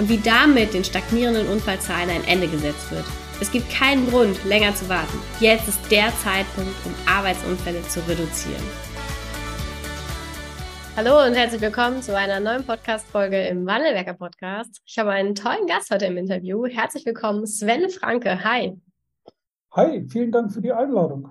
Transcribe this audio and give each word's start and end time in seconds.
und 0.00 0.08
wie 0.08 0.16
damit 0.16 0.72
den 0.72 0.82
stagnierenden 0.82 1.46
Unfallzahlen 1.48 2.08
ein 2.08 2.24
Ende 2.24 2.48
gesetzt 2.48 2.90
wird. 2.90 3.04
Es 3.38 3.52
gibt 3.52 3.70
keinen 3.70 4.08
Grund, 4.08 4.42
länger 4.46 4.74
zu 4.74 4.88
warten. 4.88 5.18
Jetzt 5.40 5.68
ist 5.68 5.78
der 5.90 6.08
Zeitpunkt, 6.24 6.74
um 6.86 6.94
Arbeitsunfälle 7.06 7.82
zu 7.82 8.00
reduzieren. 8.08 8.62
Hallo 10.96 11.26
und 11.26 11.34
herzlich 11.34 11.60
willkommen 11.60 12.00
zu 12.00 12.16
einer 12.16 12.40
neuen 12.40 12.64
Podcast-Folge 12.64 13.46
im 13.48 13.66
Wandelwerker 13.66 14.14
Podcast. 14.14 14.80
Ich 14.86 14.98
habe 14.98 15.10
einen 15.10 15.34
tollen 15.34 15.66
Gast 15.66 15.90
heute 15.90 16.06
im 16.06 16.16
Interview. 16.16 16.64
Herzlich 16.66 17.04
willkommen, 17.04 17.46
Sven 17.46 17.90
Franke. 17.90 18.42
Hi. 18.42 18.80
Hi, 19.72 20.06
vielen 20.08 20.32
Dank 20.32 20.50
für 20.50 20.62
die 20.62 20.72
Einladung. 20.72 21.30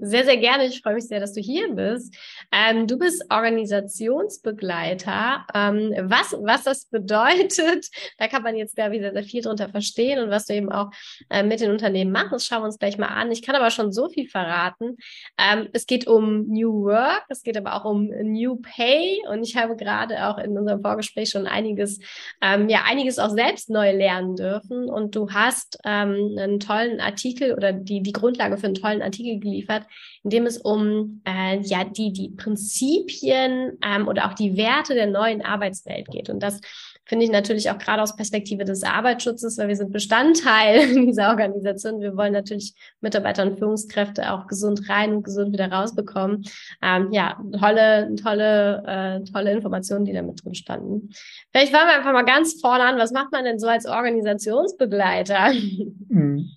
Sehr, 0.00 0.24
sehr 0.24 0.36
gerne. 0.36 0.66
Ich 0.66 0.82
freue 0.82 0.94
mich 0.94 1.06
sehr, 1.06 1.20
dass 1.20 1.32
du 1.32 1.40
hier 1.40 1.72
bist. 1.74 2.14
Ähm, 2.50 2.86
du 2.86 2.98
bist 2.98 3.24
Organisationsbegleiter. 3.30 5.46
Ähm, 5.54 5.94
was, 6.02 6.36
was 6.40 6.64
das 6.64 6.84
bedeutet, 6.90 7.88
da 8.18 8.28
kann 8.28 8.42
man 8.42 8.56
jetzt, 8.56 8.76
glaube 8.76 8.96
ich, 8.96 9.02
sehr, 9.02 9.12
sehr 9.12 9.24
viel 9.24 9.42
drunter 9.42 9.68
verstehen 9.68 10.18
und 10.18 10.30
was 10.30 10.46
du 10.46 10.54
eben 10.54 10.72
auch 10.72 10.90
äh, 11.30 11.42
mit 11.42 11.60
den 11.60 11.70
Unternehmen 11.70 12.12
machst, 12.12 12.32
das 12.32 12.46
schauen 12.46 12.62
wir 12.62 12.66
uns 12.66 12.78
gleich 12.78 12.98
mal 12.98 13.08
an. 13.08 13.30
Ich 13.30 13.42
kann 13.42 13.54
aber 13.54 13.70
schon 13.70 13.92
so 13.92 14.08
viel 14.08 14.28
verraten. 14.28 14.96
Ähm, 15.38 15.68
es 15.72 15.86
geht 15.86 16.06
um 16.06 16.46
New 16.48 16.84
Work, 16.84 17.24
es 17.28 17.42
geht 17.42 17.56
aber 17.56 17.74
auch 17.74 17.84
um 17.84 18.06
New 18.06 18.56
Pay 18.56 19.22
und 19.30 19.42
ich 19.42 19.56
habe 19.56 19.76
gerade 19.76 20.26
auch 20.26 20.38
in 20.38 20.56
unserem 20.56 20.82
Vorgespräch 20.82 21.30
schon 21.30 21.46
einiges, 21.46 21.98
ähm, 22.40 22.68
ja, 22.68 22.82
einiges 22.86 23.18
auch 23.18 23.30
selbst 23.30 23.70
neu 23.70 23.92
lernen 23.92 24.36
dürfen 24.36 24.88
und 24.88 25.14
du 25.14 25.30
hast 25.30 25.78
ähm, 25.84 26.36
einen 26.38 26.60
tollen 26.60 27.00
Artikel 27.00 27.54
oder 27.54 27.72
die, 27.72 28.02
die 28.02 28.12
Grundlage 28.12 28.56
für 28.56 28.66
einen 28.66 28.74
tollen 28.74 29.02
Artikel 29.02 29.40
geliefert, 29.40 29.61
hat, 29.68 29.86
in 30.22 30.30
dem 30.30 30.46
es 30.46 30.58
um 30.58 31.22
äh, 31.26 31.60
ja 31.60 31.84
die 31.84 32.12
die 32.12 32.30
Prinzipien 32.30 33.78
ähm, 33.84 34.08
oder 34.08 34.26
auch 34.26 34.34
die 34.34 34.56
Werte 34.56 34.94
der 34.94 35.06
neuen 35.06 35.42
Arbeitswelt 35.42 36.08
geht. 36.08 36.30
Und 36.30 36.42
das 36.42 36.60
finde 37.04 37.24
ich 37.24 37.30
natürlich 37.30 37.70
auch 37.70 37.78
gerade 37.78 38.02
aus 38.02 38.16
Perspektive 38.16 38.64
des 38.64 38.84
Arbeitsschutzes, 38.84 39.58
weil 39.58 39.68
wir 39.68 39.76
sind 39.76 39.92
Bestandteil 39.92 40.94
dieser 41.06 41.30
Organisation. 41.30 42.00
Wir 42.00 42.16
wollen 42.16 42.32
natürlich 42.32 42.74
Mitarbeiter 43.00 43.42
und 43.42 43.58
Führungskräfte 43.58 44.32
auch 44.32 44.46
gesund 44.46 44.88
rein 44.88 45.16
und 45.16 45.22
gesund 45.22 45.52
wieder 45.52 45.70
rausbekommen. 45.70 46.44
Ähm, 46.80 47.08
ja, 47.12 47.38
tolle, 47.58 48.14
tolle, 48.14 48.82
äh, 48.86 49.30
tolle 49.30 49.52
Informationen, 49.52 50.04
die 50.04 50.12
da 50.12 50.22
mit 50.22 50.42
drin 50.44 50.54
standen. 50.54 51.10
Vielleicht 51.50 51.72
fangen 51.72 51.88
wir 51.88 51.96
einfach 51.96 52.12
mal 52.12 52.24
ganz 52.24 52.60
vorne 52.60 52.84
an. 52.84 52.98
Was 52.98 53.12
macht 53.12 53.32
man 53.32 53.44
denn 53.44 53.58
so 53.58 53.66
als 53.68 53.86
Organisationsbegleiter? 53.86 55.52
Mhm. 56.08 56.50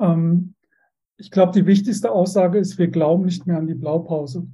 Ähm, 0.00 0.54
ich 1.18 1.32
glaube, 1.32 1.52
die 1.52 1.66
wichtigste 1.66 2.12
Aussage 2.12 2.58
ist, 2.58 2.78
wir 2.78 2.88
glauben 2.88 3.24
nicht 3.24 3.46
mehr 3.46 3.58
an 3.58 3.66
die 3.66 3.74
Blaupause. 3.74 4.46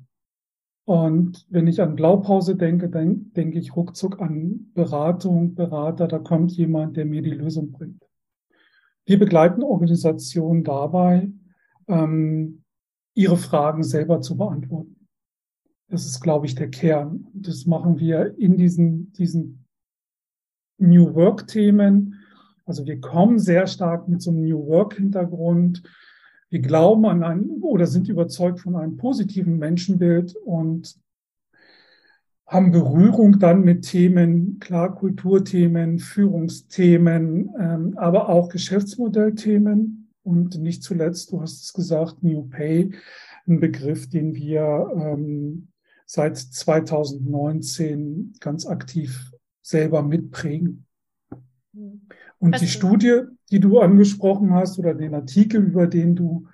Und 0.87 1.47
wenn 1.51 1.67
ich 1.67 1.81
an 1.81 1.95
Blaupause 1.95 2.56
denke, 2.56 2.89
dann 2.89 3.33
denke 3.33 3.59
ich 3.59 3.77
ruckzuck 3.77 4.21
an 4.21 4.71
Beratung, 4.75 5.55
Berater, 5.55 6.09
da 6.09 6.19
kommt 6.19 6.53
jemand, 6.53 6.97
der 6.97 7.05
mir 7.05 7.23
die 7.23 7.31
Lösung 7.31 7.71
bringt. 7.71 8.03
Wir 9.06 9.19
begleiten 9.19 9.62
Organisationen 9.62 10.65
dabei, 10.65 11.31
ähm, 11.87 12.65
ihre 13.15 13.37
Fragen 13.37 13.83
selber 13.83 14.22
zu 14.22 14.37
beantworten. 14.37 15.09
Das 15.88 16.06
ist, 16.06 16.21
glaube 16.21 16.47
ich, 16.47 16.55
der 16.55 16.71
Kern. 16.71 17.27
Das 17.34 17.67
machen 17.67 17.99
wir 17.99 18.38
in 18.38 18.56
diesen, 18.56 19.12
diesen 19.12 19.67
New 20.78 21.15
Work-Themen. 21.15 22.21
Also 22.65 22.87
wir 22.87 23.00
kommen 23.00 23.38
sehr 23.38 23.67
stark 23.67 24.09
mit 24.09 24.22
so 24.22 24.31
einem 24.31 24.44
New 24.44 24.67
Work-Hintergrund 24.67 25.83
wir 26.54 26.60
glauben 26.60 27.04
an 27.04 27.25
ein 27.25 27.50
oder 27.62 27.84
sind 27.84 28.09
überzeugt 28.09 28.60
von 28.60 28.76
einem 28.76 28.97
positiven 28.97 29.59
Menschenbild 29.59 30.37
und 30.37 30.97
haben 32.47 32.70
Berührung 32.70 33.41
dann 33.41 33.65
mit 33.65 33.82
Themen, 33.82 34.60
klar 34.60 34.94
Kulturthemen, 34.94 35.98
Führungsthemen, 35.98 37.50
ähm, 37.59 37.98
aber 37.98 38.28
auch 38.28 38.50
Geschäftsmodellthemen 38.50 40.12
und 40.22 40.60
nicht 40.60 40.84
zuletzt, 40.84 41.32
du 41.32 41.41
hast 41.41 41.64
es 41.64 41.72
gesagt, 41.72 42.22
New 42.22 42.44
Pay, 42.44 42.94
ein 43.48 43.59
Begriff, 43.59 44.09
den 44.09 44.37
wir 44.37 44.93
ähm, 44.94 45.66
seit 46.06 46.38
2019 46.38 48.34
ganz 48.38 48.64
aktiv 48.64 49.32
selber 49.60 50.04
mitprägen. 50.04 50.87
Und 52.44 52.60
die 52.60 52.69
Studie, 52.69 53.22
die 53.50 53.59
du 53.59 53.81
angesprochen 53.81 54.53
hast 54.53 54.78
oder 54.78 54.93
den 54.93 55.15
Artikel, 55.15 55.62
über 55.62 55.87
den 55.87 56.15
du 56.15 56.47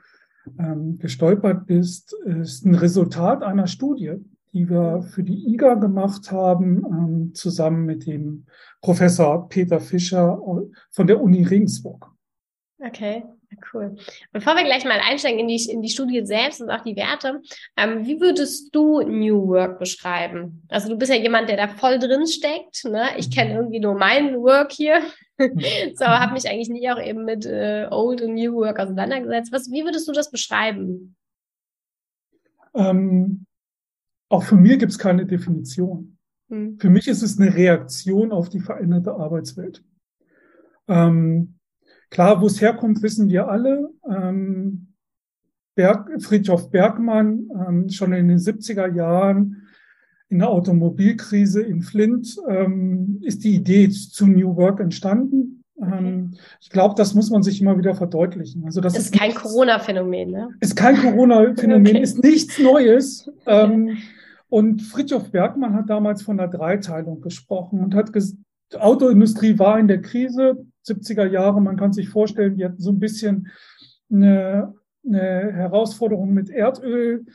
ähm, 0.57 0.99
gestolpert 0.99 1.67
bist, 1.67 2.15
ist 2.25 2.65
ein 2.65 2.77
Resultat 2.77 3.43
einer 3.43 3.67
Studie, 3.67 4.15
die 4.53 4.71
wir 4.71 5.03
für 5.03 5.25
die 5.25 5.53
IGA 5.53 5.75
gemacht 5.75 6.31
haben, 6.31 6.85
ähm, 6.85 7.35
zusammen 7.35 7.87
mit 7.87 8.07
dem 8.07 8.47
Professor 8.81 9.49
Peter 9.49 9.81
Fischer 9.81 10.41
von 10.93 11.07
der 11.09 11.21
Uni 11.21 11.43
Regensburg. 11.43 12.09
Okay. 12.79 13.25
Cool. 13.73 13.97
Bevor 14.33 14.55
wir 14.55 14.65
gleich 14.65 14.85
mal 14.85 15.01
einsteigen 15.01 15.41
in 15.41 15.49
die, 15.49 15.65
in 15.69 15.83
die 15.83 15.89
Studie 15.89 16.25
selbst 16.25 16.61
und 16.61 16.71
auch 16.71 16.83
die 16.83 16.97
Werte, 16.97 17.41
ähm, 17.77 18.07
wie 18.07 18.21
würdest 18.21 18.75
du 18.75 19.01
New 19.03 19.49
Work 19.49 19.79
beschreiben? 19.79 20.63
Also 20.69 20.89
du 20.89 20.97
bist 20.97 21.13
ja 21.13 21.19
jemand, 21.19 21.49
der 21.49 21.57
da 21.57 21.69
voll 21.69 21.99
drin 21.99 22.27
steckt. 22.27 22.85
Ne? 22.85 23.09
Ich 23.17 23.31
kenne 23.31 23.55
irgendwie 23.55 23.81
nur 23.81 23.95
meinen 23.95 24.37
Work 24.37 24.73
hier. 24.73 25.01
so, 25.39 26.05
habe 26.05 26.35
mich 26.35 26.49
eigentlich 26.49 26.69
nie 26.69 26.91
auch 26.91 27.01
eben 27.01 27.25
mit 27.25 27.47
äh, 27.47 27.89
Old 27.91 28.23
und 28.23 28.35
New 28.35 28.55
Work 28.55 28.79
auseinandergesetzt. 28.79 29.53
Was, 29.53 29.71
wie 29.71 29.85
würdest 29.85 30.07
du 30.07 30.13
das 30.13 30.31
beschreiben? 30.31 31.17
Ähm, 32.75 33.47
auch 34.29 34.45
von 34.45 34.61
mir 34.61 34.77
gibt 34.77 34.93
es 34.93 34.99
keine 34.99 35.27
Definition. 35.27 36.19
Hm. 36.51 36.79
Für 36.79 36.91
mich 36.91 37.09
ist 37.09 37.23
es 37.23 37.39
eine 37.39 37.55
Reaktion 37.55 38.33
auf 38.33 38.49
die 38.49 38.61
veränderte 38.61 39.13
Arbeitswelt. 39.13 39.83
Ähm, 40.89 41.60
Klar, 42.11 42.41
wo 42.41 42.47
es 42.47 42.61
herkommt, 42.61 43.03
wissen 43.03 43.29
wir 43.29 43.49
alle. 43.49 43.91
Ähm, 44.09 44.89
Berg, 45.75 46.11
Friedhof 46.21 46.71
Bergmann, 46.71 47.49
ähm, 47.67 47.89
schon 47.89 48.13
in 48.13 48.29
den 48.29 48.39
70er 48.39 48.93
Jahren 48.93 49.69
in 50.29 50.39
der 50.39 50.49
Automobilkrise 50.49 51.63
in 51.63 51.83
Flint, 51.83 52.37
ähm, 52.49 53.21
ist 53.23 53.43
die 53.45 53.55
Idee 53.55 53.89
zu 53.89 54.27
New 54.27 54.57
Work 54.57 54.81
entstanden. 54.81 55.65
Ähm, 55.81 56.35
ich 56.61 56.71
glaube, 56.71 56.95
das 56.97 57.15
muss 57.15 57.31
man 57.31 57.43
sich 57.43 57.61
immer 57.61 57.79
wieder 57.79 57.95
verdeutlichen. 57.95 58.65
Also 58.65 58.81
das 58.81 58.97
ist, 58.97 59.13
ist 59.13 59.19
kein 59.19 59.35
Corona-Phänomen, 59.35 60.31
ne? 60.31 60.49
Ist 60.61 60.77
kein 60.77 60.97
Corona-Phänomen, 60.97 61.97
okay. 61.97 62.03
ist 62.03 62.23
nichts 62.23 62.59
Neues. 62.59 63.31
Ähm, 63.47 63.97
und 64.49 64.83
Friedhof 64.83 65.31
Bergmann 65.31 65.75
hat 65.75 65.89
damals 65.89 66.23
von 66.23 66.37
der 66.37 66.49
Dreiteilung 66.49 67.21
gesprochen 67.21 67.81
und 67.81 67.95
hat 67.95 68.13
gesagt, 68.13 68.39
die 68.73 68.77
Autoindustrie 68.77 69.59
war 69.59 69.79
in 69.79 69.89
der 69.89 70.03
Krise, 70.03 70.67
70er 70.87 71.27
Jahre. 71.27 71.61
Man 71.61 71.77
kann 71.77 71.93
sich 71.93 72.09
vorstellen, 72.09 72.57
die 72.57 72.65
hatten 72.65 72.81
so 72.81 72.91
ein 72.91 72.99
bisschen 72.99 73.49
eine, 74.11 74.75
eine 75.07 75.53
Herausforderung 75.53 76.33
mit 76.33 76.51
Erdöl. 76.51 77.27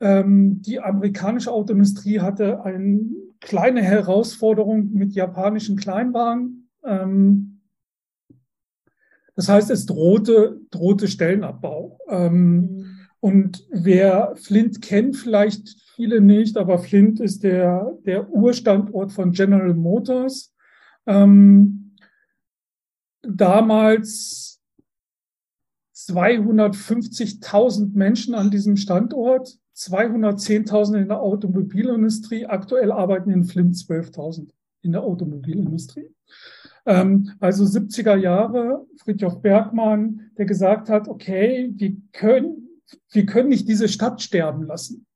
Ähm, 0.00 0.62
die 0.62 0.80
amerikanische 0.80 1.52
Autoindustrie 1.52 2.20
hatte 2.20 2.64
eine 2.64 3.00
kleine 3.40 3.82
Herausforderung 3.82 4.92
mit 4.92 5.12
japanischen 5.12 5.76
Kleinwagen. 5.76 6.68
Ähm, 6.84 7.60
das 9.36 9.48
heißt, 9.48 9.70
es 9.70 9.86
drohte, 9.86 10.60
drohte 10.70 11.08
Stellenabbau. 11.08 11.98
Ähm. 12.08 12.86
Und 13.20 13.66
wer 13.70 14.34
Flint 14.36 14.80
kennt, 14.80 15.14
vielleicht 15.16 15.76
viele 15.94 16.22
nicht, 16.22 16.56
aber 16.56 16.78
Flint 16.78 17.20
ist 17.20 17.42
der, 17.44 17.98
der 18.06 18.30
Urstandort 18.30 19.12
von 19.12 19.32
General 19.32 19.74
Motors. 19.74 20.54
Ähm, 21.06 21.79
damals 23.22 24.60
250.000 25.94 27.94
Menschen 27.94 28.34
an 28.34 28.50
diesem 28.50 28.76
Standort, 28.76 29.58
210.000 29.76 31.02
in 31.02 31.08
der 31.08 31.20
Automobilindustrie. 31.20 32.46
Aktuell 32.46 32.92
arbeiten 32.92 33.30
in 33.30 33.44
Flint 33.44 33.76
12.000 33.76 34.50
in 34.82 34.92
der 34.92 35.02
Automobilindustrie. 35.02 36.10
Ähm, 36.86 37.32
also 37.40 37.64
70er 37.64 38.16
Jahre, 38.16 38.86
Friedhof 38.96 39.42
Bergmann, 39.42 40.30
der 40.38 40.46
gesagt 40.46 40.88
hat, 40.88 41.08
okay, 41.08 41.70
wir 41.74 41.96
können, 42.12 42.68
wir 43.10 43.26
können 43.26 43.50
nicht 43.50 43.68
diese 43.68 43.88
Stadt 43.88 44.22
sterben 44.22 44.64
lassen, 44.64 45.06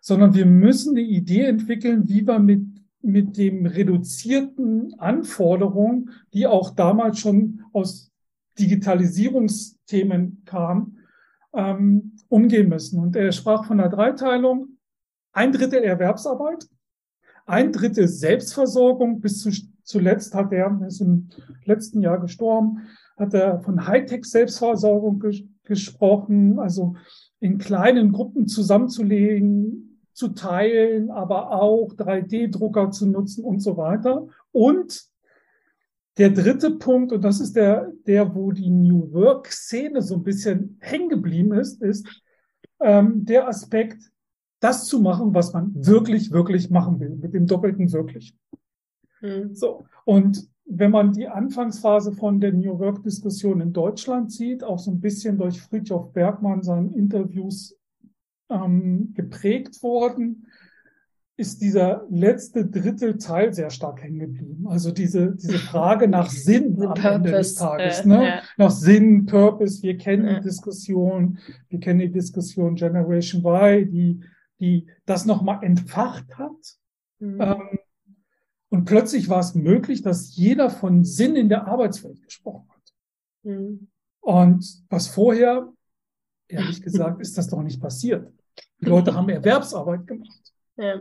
sondern 0.00 0.34
wir 0.34 0.46
müssen 0.46 0.96
eine 0.96 1.06
Idee 1.06 1.44
entwickeln, 1.44 2.08
wie 2.08 2.26
wir 2.26 2.38
mit 2.38 2.73
mit 3.04 3.36
dem 3.36 3.66
reduzierten 3.66 4.94
Anforderungen, 4.98 6.10
die 6.32 6.46
auch 6.46 6.70
damals 6.70 7.18
schon 7.18 7.62
aus 7.72 8.10
Digitalisierungsthemen 8.58 10.42
kamen, 10.44 10.98
ähm, 11.52 12.16
umgehen 12.28 12.68
müssen. 12.68 13.00
Und 13.00 13.16
er 13.16 13.32
sprach 13.32 13.64
von 13.66 13.80
einer 13.80 13.90
Dreiteilung, 13.90 14.78
ein 15.32 15.52
Drittel 15.52 15.82
Erwerbsarbeit, 15.82 16.66
ein 17.46 17.72
Drittel 17.72 18.08
Selbstversorgung. 18.08 19.20
Bis 19.20 19.40
zu, 19.40 19.50
zuletzt 19.82 20.34
hat 20.34 20.52
er, 20.52 20.78
er 20.80 20.86
ist 20.86 21.00
im 21.00 21.28
letzten 21.64 22.00
Jahr 22.00 22.20
gestorben, 22.20 22.82
hat 23.16 23.34
er 23.34 23.60
von 23.60 23.86
Hightech-Selbstversorgung 23.86 25.20
ges 25.20 25.42
gesprochen, 25.64 26.58
also 26.58 26.94
in 27.40 27.56
kleinen 27.56 28.12
Gruppen 28.12 28.46
zusammenzulegen, 28.46 29.93
zu 30.14 30.28
teilen, 30.28 31.10
aber 31.10 31.50
auch 31.50 31.92
3D-Drucker 31.94 32.90
zu 32.90 33.06
nutzen 33.06 33.44
und 33.44 33.60
so 33.60 33.76
weiter. 33.76 34.26
Und 34.52 35.04
der 36.16 36.30
dritte 36.30 36.70
Punkt, 36.70 37.12
und 37.12 37.22
das 37.22 37.40
ist 37.40 37.56
der, 37.56 37.92
der, 38.06 38.34
wo 38.34 38.52
die 38.52 38.70
New 38.70 39.12
Work-Szene 39.12 40.00
so 40.00 40.14
ein 40.14 40.22
bisschen 40.22 40.78
hängen 40.80 41.08
geblieben 41.08 41.52
ist, 41.52 41.82
ist 41.82 42.06
ähm, 42.80 43.24
der 43.24 43.48
Aspekt, 43.48 43.98
das 44.60 44.86
zu 44.86 45.00
machen, 45.00 45.34
was 45.34 45.52
man 45.52 45.72
wirklich, 45.74 46.30
wirklich 46.30 46.70
machen 46.70 47.00
will, 47.00 47.10
mit 47.10 47.34
dem 47.34 47.46
doppelten 47.46 47.92
wirklich. 47.92 48.36
Mhm. 49.20 49.54
So. 49.54 49.84
Und 50.04 50.48
wenn 50.64 50.92
man 50.92 51.12
die 51.12 51.28
Anfangsphase 51.28 52.12
von 52.12 52.40
der 52.40 52.52
New 52.52 52.78
Work-Diskussion 52.78 53.60
in 53.60 53.72
Deutschland 53.72 54.32
sieht, 54.32 54.62
auch 54.62 54.78
so 54.78 54.92
ein 54.92 55.00
bisschen 55.00 55.36
durch 55.36 55.60
Friedhof 55.60 56.12
Bergmann 56.12 56.62
seinen 56.62 56.94
Interviews 56.94 57.76
ähm, 58.50 59.12
geprägt 59.14 59.82
worden, 59.82 60.46
ist 61.36 61.60
dieser 61.62 62.06
letzte 62.10 62.64
dritte 62.64 63.18
Teil 63.18 63.52
sehr 63.52 63.70
stark 63.70 64.02
hängen 64.02 64.20
geblieben. 64.20 64.68
Also 64.68 64.92
diese, 64.92 65.34
diese 65.34 65.58
Frage 65.58 66.06
nach 66.06 66.30
Sinn 66.30 66.80
am 66.80 66.94
Purpose, 66.94 67.08
Ende 67.08 67.30
des 67.32 67.54
Tages, 67.56 68.00
äh, 68.00 68.08
ne? 68.08 68.26
Ja. 68.26 68.42
Nach 68.56 68.70
Sinn, 68.70 69.26
Purpose. 69.26 69.82
Wir 69.82 69.98
kennen 69.98 70.26
ja. 70.26 70.34
die 70.34 70.44
Diskussion, 70.44 71.38
wir 71.68 71.80
kennen 71.80 71.98
die 71.98 72.12
Diskussion 72.12 72.76
Generation 72.76 73.44
Y, 73.44 73.90
die, 73.90 74.20
die 74.60 74.86
das 75.06 75.26
nochmal 75.26 75.64
entfacht 75.64 76.38
hat. 76.38 76.78
Mhm. 77.18 77.40
Ähm, 77.40 77.78
und 78.68 78.84
plötzlich 78.84 79.28
war 79.28 79.40
es 79.40 79.54
möglich, 79.54 80.02
dass 80.02 80.36
jeder 80.36 80.70
von 80.70 81.04
Sinn 81.04 81.36
in 81.36 81.48
der 81.48 81.66
Arbeitswelt 81.66 82.22
gesprochen 82.22 82.68
hat. 82.68 82.92
Mhm. 83.42 83.88
Und 84.20 84.84
was 84.88 85.08
vorher, 85.08 85.72
ehrlich 86.48 86.80
gesagt, 86.80 87.20
ist 87.20 87.36
das 87.36 87.48
doch 87.48 87.62
nicht 87.62 87.80
passiert. 87.80 88.32
Die 88.84 88.90
Leute 88.90 89.14
haben 89.14 89.28
Erwerbsarbeit 89.28 90.06
gemacht. 90.06 90.52
Ja. 90.76 91.00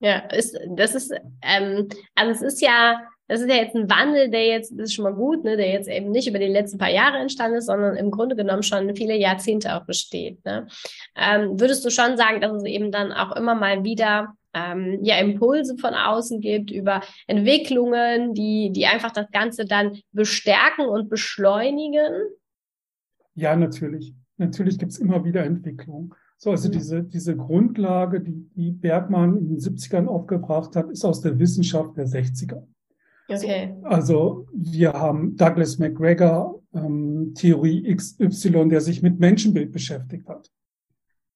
Ja, 0.00 0.18
ist, 0.30 0.56
das 0.76 0.94
ist, 0.94 1.12
ähm, 1.42 1.88
also 2.14 2.32
es 2.32 2.54
ist 2.54 2.62
ja, 2.62 3.00
das 3.26 3.40
ist 3.40 3.48
ja 3.48 3.56
jetzt 3.56 3.74
ein 3.74 3.90
Wandel, 3.90 4.30
der 4.30 4.46
jetzt, 4.46 4.70
das 4.72 4.86
ist 4.86 4.94
schon 4.94 5.02
mal 5.02 5.14
gut, 5.14 5.44
ne, 5.44 5.56
der 5.56 5.70
jetzt 5.70 5.88
eben 5.88 6.10
nicht 6.10 6.28
über 6.28 6.38
die 6.38 6.46
letzten 6.46 6.78
paar 6.78 6.90
Jahre 6.90 7.18
entstanden 7.18 7.58
ist, 7.58 7.66
sondern 7.66 7.96
im 7.96 8.10
Grunde 8.10 8.36
genommen 8.36 8.62
schon 8.62 8.94
viele 8.94 9.16
Jahrzehnte 9.16 9.74
auch 9.74 9.84
besteht. 9.86 10.44
Ne? 10.44 10.68
Ähm, 11.16 11.60
würdest 11.60 11.84
du 11.84 11.90
schon 11.90 12.16
sagen, 12.16 12.40
dass 12.40 12.52
es 12.52 12.64
eben 12.64 12.92
dann 12.92 13.12
auch 13.12 13.34
immer 13.34 13.56
mal 13.56 13.82
wieder 13.82 14.34
ähm, 14.54 15.00
ja 15.02 15.18
Impulse 15.18 15.76
von 15.76 15.94
außen 15.94 16.40
gibt 16.40 16.70
über 16.70 17.02
Entwicklungen, 17.26 18.34
die, 18.34 18.70
die 18.72 18.86
einfach 18.86 19.10
das 19.10 19.30
Ganze 19.32 19.64
dann 19.64 20.00
bestärken 20.12 20.86
und 20.86 21.08
beschleunigen? 21.08 22.12
Ja, 23.34 23.56
natürlich. 23.56 24.14
Natürlich 24.38 24.78
gibt 24.78 24.92
es 24.92 24.98
immer 24.98 25.24
wieder 25.24 25.44
Entwicklungen. 25.44 26.14
So, 26.36 26.52
also 26.52 26.70
diese, 26.70 27.02
diese 27.02 27.36
Grundlage, 27.36 28.20
die, 28.20 28.48
die 28.54 28.70
Bergmann 28.70 29.36
in 29.36 29.48
den 29.48 29.58
70ern 29.58 30.06
aufgebracht 30.06 30.76
hat, 30.76 30.88
ist 30.90 31.04
aus 31.04 31.20
der 31.20 31.38
Wissenschaft 31.38 31.96
der 31.96 32.06
60er. 32.06 32.62
Okay. 33.28 33.74
So, 33.80 33.86
also 33.86 34.46
wir 34.54 34.92
haben 34.92 35.36
Douglas 35.36 35.78
McGregor, 35.78 36.62
ähm, 36.72 37.32
Theorie 37.34 37.94
XY, 37.94 38.68
der 38.68 38.80
sich 38.80 39.02
mit 39.02 39.18
Menschenbild 39.18 39.72
beschäftigt 39.72 40.28
hat. 40.28 40.48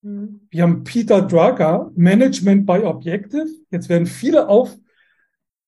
Mhm. 0.02 0.40
Wir 0.50 0.62
haben 0.62 0.84
Peter 0.84 1.20
Drucker, 1.22 1.90
Management 1.94 2.64
by 2.64 2.84
Objective. 2.84 3.48
Jetzt 3.70 3.88
werden 3.88 4.06
viele 4.06 4.48
auf, 4.48 4.76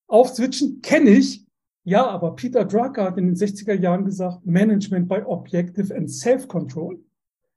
aufswitchen, 0.06 0.80
kenne 0.80 1.10
ich. 1.10 1.44
Ja, 1.82 2.06
aber 2.06 2.34
Peter 2.34 2.64
Drucker 2.64 3.04
hat 3.04 3.18
in 3.18 3.26
den 3.26 3.36
60er 3.36 3.74
Jahren 3.74 4.04
gesagt, 4.04 4.46
Management 4.46 5.08
by 5.08 5.20
Objective 5.26 5.94
and 5.94 6.10
Self-Control. 6.10 6.98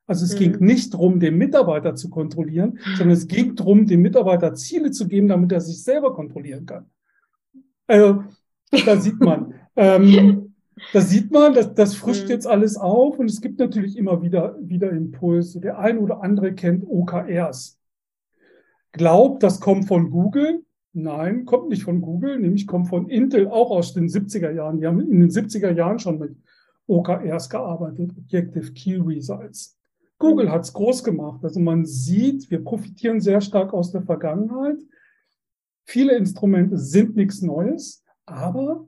Also 0.08 0.24
es 0.24 0.34
mhm. 0.36 0.40
ging 0.40 0.66
nicht 0.66 0.94
darum, 0.94 1.20
den 1.20 1.38
Mitarbeiter 1.38 1.96
zu 1.96 2.10
kontrollieren, 2.10 2.80
sondern 2.98 3.12
es 3.18 3.28
ging 3.28 3.56
darum, 3.56 3.86
dem 3.86 4.02
Mitarbeiter 4.02 4.56
Ziele 4.56 4.92
zu 4.92 5.08
geben, 5.08 5.28
damit 5.28 5.52
er 5.52 5.62
sich 5.62 5.84
selber 5.84 6.14
kontrollieren 6.14 6.66
kann. 6.66 6.86
Also, 7.86 8.24
da 8.86 8.98
sieht 8.98 9.20
man, 9.20 9.54
ähm, 9.76 10.56
da 10.94 11.02
sieht 11.02 11.32
man, 11.32 11.54
dass 11.54 11.74
das 11.74 11.96
frischt 11.96 12.26
mhm. 12.26 12.30
jetzt 12.30 12.48
alles 12.48 12.78
auf 12.78 13.20
und 13.20 13.30
es 13.30 13.42
gibt 13.42 13.60
natürlich 13.60 13.98
immer 13.98 14.22
wieder, 14.22 14.56
wieder 14.62 14.92
Impulse. 14.92 15.60
Der 15.60 15.78
ein 15.80 15.98
oder 15.98 16.24
andere 16.24 16.54
kennt 16.54 16.86
OKRs. 16.88 17.78
Glaubt, 18.94 19.44
das 19.44 19.60
kommt 19.60 19.88
von 19.88 20.10
Google. 20.10 20.64
Nein, 20.94 21.46
kommt 21.46 21.70
nicht 21.70 21.84
von 21.84 22.02
Google, 22.02 22.40
nämlich 22.40 22.66
kommt 22.66 22.88
von 22.88 23.08
Intel, 23.10 23.48
auch 23.50 23.70
aus 23.70 23.94
den 23.94 24.08
70er 24.08 24.52
Jahren. 24.52 24.80
Die 24.80 24.88
haben 24.88 25.00
in 25.00 25.20
den 25.20 25.30
70er 25.30 25.72
Jahren 25.72 26.00
schon 26.00 26.18
mit 26.18 26.36
OKRs 26.88 27.50
gearbeitet, 27.50 28.12
Objective 28.18 28.72
Key 28.72 28.96
Results. 28.96 29.77
Google 30.20 30.52
hat 30.52 30.64
es 30.64 30.74
groß 30.74 31.04
gemacht. 31.04 31.44
Also 31.44 31.60
man 31.60 31.86
sieht, 31.86 32.50
wir 32.50 32.64
profitieren 32.64 33.20
sehr 33.22 33.42
stark 33.42 33.74
aus 33.74 33.92
der 33.92 34.02
Vergangenheit. 34.02 34.78
Viele 35.86 36.16
Instrumente 36.18 36.78
sind 36.78 37.16
nichts 37.16 37.42
Neues, 37.42 38.04
aber 38.26 38.86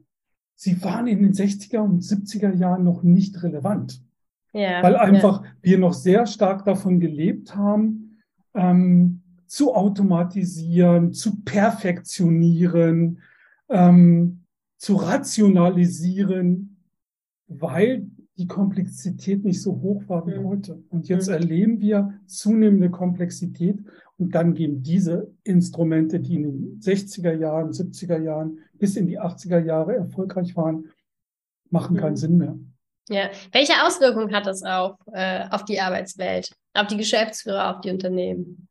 sie 0.56 0.84
waren 0.84 1.08
in 1.08 1.22
den 1.22 1.34
60er 1.34 1.80
und 1.80 2.04
70er 2.04 2.54
Jahren 2.56 2.84
noch 2.84 3.04
nicht 3.04 3.42
relevant. 3.44 4.02
Ja, 4.52 4.82
weil 4.82 4.96
einfach 4.96 5.44
ja. 5.44 5.50
wir 5.62 5.78
noch 5.78 5.94
sehr 5.94 6.26
stark 6.26 6.66
davon 6.66 7.00
gelebt 7.00 7.56
haben, 7.56 8.18
ähm, 8.56 9.22
zu 9.46 9.74
automatisieren, 9.74 11.14
zu 11.14 11.42
perfektionieren, 11.44 13.22
ähm, 13.70 14.44
zu 14.78 14.96
rationalisieren, 14.96 16.78
weil 17.48 18.08
die 18.40 18.48
Komplexität 18.48 19.44
nicht 19.44 19.62
so 19.62 19.82
hoch 19.82 20.04
war 20.08 20.26
wie 20.26 20.40
mhm. 20.40 20.48
heute. 20.48 20.82
Und 20.90 21.10
jetzt 21.10 21.28
mhm. 21.28 21.34
erleben 21.34 21.82
wir 21.82 22.14
zunehmende 22.26 22.90
Komplexität 22.90 23.80
und 24.18 24.34
dann 24.34 24.54
geben 24.54 24.82
diese 24.82 25.30
Instrumente, 25.44 26.22
die 26.22 26.36
in 26.36 26.44
den 26.44 26.80
60er 26.80 27.34
Jahren, 27.34 27.72
70er 27.72 28.18
Jahren 28.18 28.60
bis 28.76 28.96
in 28.96 29.08
die 29.08 29.20
80er 29.20 29.60
Jahre 29.60 29.96
erfolgreich 29.96 30.56
waren, 30.56 30.86
machen 31.70 31.98
keinen 31.98 32.14
mhm. 32.14 32.18
Sinn 32.18 32.38
mehr. 32.38 32.58
Ja, 33.10 33.30
welche 33.52 33.74
Auswirkungen 33.86 34.34
hat 34.34 34.46
das 34.46 34.64
auf, 34.64 34.96
äh, 35.12 35.46
auf 35.50 35.66
die 35.66 35.82
Arbeitswelt, 35.82 36.52
auf 36.74 36.88
die 36.88 36.98
Geschäftsführer, 36.98 37.76
auf 37.76 37.82
die 37.82 37.92
Unternehmen? 37.92 38.70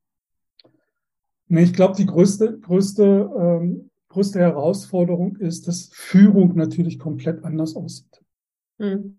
Ich 1.48 1.74
glaube, 1.74 1.94
die 1.96 2.06
größte, 2.06 2.58
größte, 2.58 3.30
ähm, 3.38 3.90
größte 4.08 4.38
Herausforderung 4.38 5.36
ist, 5.36 5.68
dass 5.68 5.90
Führung 5.92 6.56
natürlich 6.56 6.98
komplett 6.98 7.44
anders 7.44 7.76
aussieht. 7.76 8.22
Mhm. 8.78 9.18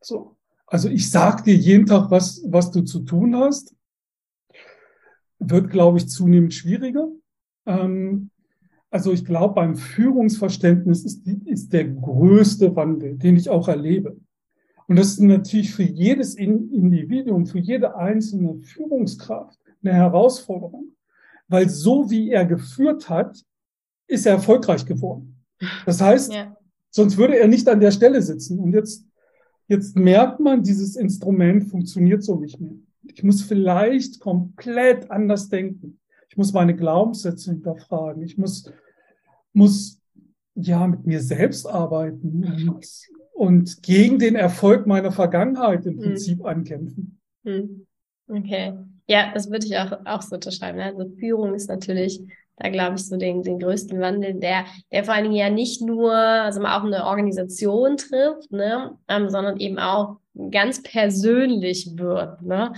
So. 0.00 0.36
Also 0.66 0.88
ich 0.88 1.10
sag 1.10 1.44
dir 1.44 1.56
jeden 1.56 1.86
Tag, 1.86 2.10
was, 2.10 2.42
was 2.46 2.70
du 2.70 2.82
zu 2.82 3.00
tun 3.00 3.36
hast. 3.36 3.74
Wird, 5.38 5.70
glaube 5.70 5.98
ich, 5.98 6.08
zunehmend 6.08 6.52
schwieriger. 6.52 7.08
Ähm, 7.66 8.30
also 8.90 9.12
ich 9.12 9.24
glaube, 9.24 9.54
beim 9.54 9.76
Führungsverständnis 9.76 11.04
ist, 11.04 11.26
ist 11.26 11.72
der 11.72 11.88
größte 11.88 12.74
Wandel, 12.74 13.16
den 13.16 13.36
ich 13.36 13.48
auch 13.48 13.68
erlebe. 13.68 14.18
Und 14.86 14.96
das 14.96 15.08
ist 15.08 15.20
natürlich 15.20 15.74
für 15.74 15.82
jedes 15.82 16.34
Individuum, 16.34 17.46
für 17.46 17.58
jede 17.58 17.96
einzelne 17.96 18.58
Führungskraft 18.60 19.58
eine 19.82 19.92
Herausforderung. 19.92 20.96
Weil 21.46 21.68
so 21.68 22.10
wie 22.10 22.30
er 22.30 22.44
geführt 22.44 23.08
hat, 23.08 23.42
ist 24.06 24.26
er 24.26 24.34
erfolgreich 24.34 24.84
geworden. 24.86 25.44
Das 25.84 26.00
heißt, 26.00 26.32
ja. 26.32 26.56
sonst 26.90 27.16
würde 27.18 27.38
er 27.38 27.48
nicht 27.48 27.68
an 27.68 27.80
der 27.80 27.90
Stelle 27.90 28.22
sitzen. 28.22 28.58
Und 28.58 28.72
jetzt 28.72 29.07
Jetzt 29.68 29.96
merkt 29.96 30.40
man, 30.40 30.62
dieses 30.62 30.96
Instrument 30.96 31.64
funktioniert 31.64 32.22
so 32.22 32.40
nicht 32.40 32.58
mehr. 32.58 32.72
Ich 33.04 33.22
muss 33.22 33.42
vielleicht 33.42 34.18
komplett 34.18 35.10
anders 35.10 35.48
denken. 35.48 36.00
Ich 36.30 36.36
muss 36.36 36.52
meine 36.52 36.74
Glaubenssätze 36.74 37.50
hinterfragen. 37.52 38.22
Ich 38.22 38.38
muss, 38.38 38.70
muss 39.52 40.00
ja 40.54 40.86
mit 40.86 41.06
mir 41.06 41.20
selbst 41.20 41.66
arbeiten 41.66 42.44
und, 42.44 42.84
und 43.34 43.82
gegen 43.82 44.18
den 44.18 44.34
Erfolg 44.34 44.86
meiner 44.86 45.12
Vergangenheit 45.12 45.86
im 45.86 45.96
hm. 45.96 46.02
Prinzip 46.02 46.38
mhm. 46.38 46.46
ankämpfen. 46.46 47.18
Okay. 48.28 48.74
Ja, 49.06 49.32
das 49.32 49.50
würde 49.50 49.66
ich 49.66 49.76
auch, 49.78 49.92
auch 50.04 50.22
so 50.22 50.34
unterschreiben. 50.34 50.80
Also 50.80 51.10
Führung 51.18 51.54
ist 51.54 51.68
natürlich 51.68 52.20
da 52.58 52.68
glaube 52.68 52.96
ich 52.96 53.06
so 53.06 53.16
den, 53.16 53.42
den 53.42 53.58
größten 53.58 54.00
Wandel, 54.00 54.34
der, 54.34 54.64
der 54.92 55.04
vor 55.04 55.14
allen 55.14 55.24
Dingen 55.24 55.36
ja 55.36 55.50
nicht 55.50 55.80
nur, 55.80 56.12
also 56.12 56.60
auch 56.62 56.84
eine 56.84 57.04
Organisation 57.04 57.96
trifft, 57.96 58.50
ne, 58.50 58.98
ähm, 59.08 59.28
sondern 59.28 59.58
eben 59.58 59.78
auch 59.78 60.16
ganz 60.50 60.82
persönlich 60.82 61.90
wird. 61.96 62.42
Ne? 62.42 62.72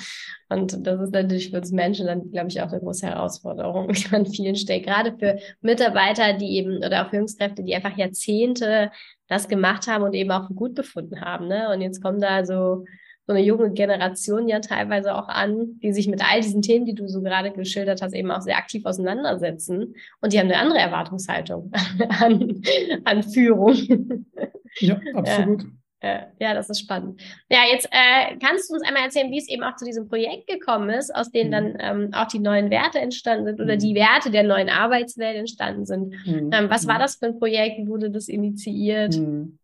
Und 0.49 0.87
das 0.87 1.01
ist 1.01 1.13
natürlich 1.13 1.51
für 1.51 1.59
uns 1.59 1.73
Menschen 1.73 2.07
dann, 2.07 2.31
glaube 2.31 2.49
ich, 2.49 2.61
auch 2.61 2.71
eine 2.71 2.81
große 2.81 3.07
Herausforderung 3.07 3.93
an 4.13 4.27
vielen 4.27 4.57
Stellen. 4.57 4.83
Gerade 4.83 5.15
für 5.19 5.39
Mitarbeiter, 5.61 6.33
die 6.33 6.57
eben 6.57 6.79
oder 6.79 7.05
auch 7.05 7.11
Führungskräfte, 7.11 7.63
die 7.63 7.75
einfach 7.75 7.97
Jahrzehnte 7.97 8.91
das 9.29 9.47
gemacht 9.47 9.87
haben 9.87 10.05
und 10.05 10.15
eben 10.15 10.31
auch 10.31 10.49
gut 10.49 10.75
befunden 10.75 11.21
haben. 11.21 11.49
Ne? 11.49 11.71
Und 11.73 11.83
jetzt 11.83 12.03
kommen 12.03 12.21
da 12.21 12.45
so 12.45 12.85
so 13.31 13.35
eine 13.35 13.45
junge 13.45 13.71
Generation 13.71 14.49
ja 14.49 14.59
teilweise 14.59 15.15
auch 15.15 15.29
an, 15.29 15.79
die 15.85 15.93
sich 15.93 16.09
mit 16.09 16.21
all 16.29 16.41
diesen 16.41 16.63
Themen, 16.63 16.85
die 16.85 16.97
du 16.97 17.07
so 17.07 17.23
gerade 17.23 17.53
geschildert 17.53 18.03
hast, 18.03 18.13
eben 18.13 18.33
auch 18.33 18.41
sehr 18.41 18.57
aktiv 18.57 18.85
auseinandersetzen. 18.85 19.95
Und 20.21 20.33
die 20.33 20.41
haben 20.41 20.47
eine 20.47 20.59
andere 20.59 20.81
Erwartungshaltung 20.81 21.71
an, 22.09 22.61
an 23.05 23.23
Führung. 23.23 23.77
Ja, 24.79 25.01
absolut. 25.15 25.65
Ja. 26.01 26.29
Ja, 26.39 26.55
das 26.55 26.71
ist 26.71 26.79
spannend. 26.79 27.21
Ja, 27.51 27.59
jetzt 27.71 27.89
äh, 27.91 28.37
kannst 28.39 28.71
du 28.71 28.75
uns 28.75 28.85
einmal 28.85 29.03
erzählen, 29.03 29.33
wie 29.33 29.39
es 29.39 29.49
eben 29.49 29.65
auch 29.65 29.75
zu 29.75 29.85
diesem 29.85 30.09
Projekt 30.09 30.47
gekommen 30.47 30.91
ist, 30.91 31.13
aus 31.13 31.33
denen 31.33 31.49
mhm. 31.49 31.53
dann 31.53 31.77
ähm, 31.81 32.15
auch 32.15 32.29
die 32.29 32.39
neuen 32.39 32.71
Werte 32.71 33.01
entstanden 33.01 33.47
sind 33.47 33.61
oder 33.61 33.75
mhm. 33.75 33.81
die 33.81 33.95
Werte 33.97 34.31
der 34.31 34.45
neuen 34.45 34.69
Arbeitswelt 34.69 35.37
entstanden 35.37 35.87
sind. 35.87 36.15
Mhm. 36.25 36.51
Ähm, 36.53 36.71
was 36.71 36.87
war 36.87 36.95
mhm. 36.95 37.01
das 37.01 37.17
für 37.17 37.27
ein 37.27 37.39
Projekt? 37.41 37.79
Wie 37.79 37.89
wurde 37.89 38.13
das 38.13 38.29
initiiert? 38.29 39.17
Mhm. 39.17 39.59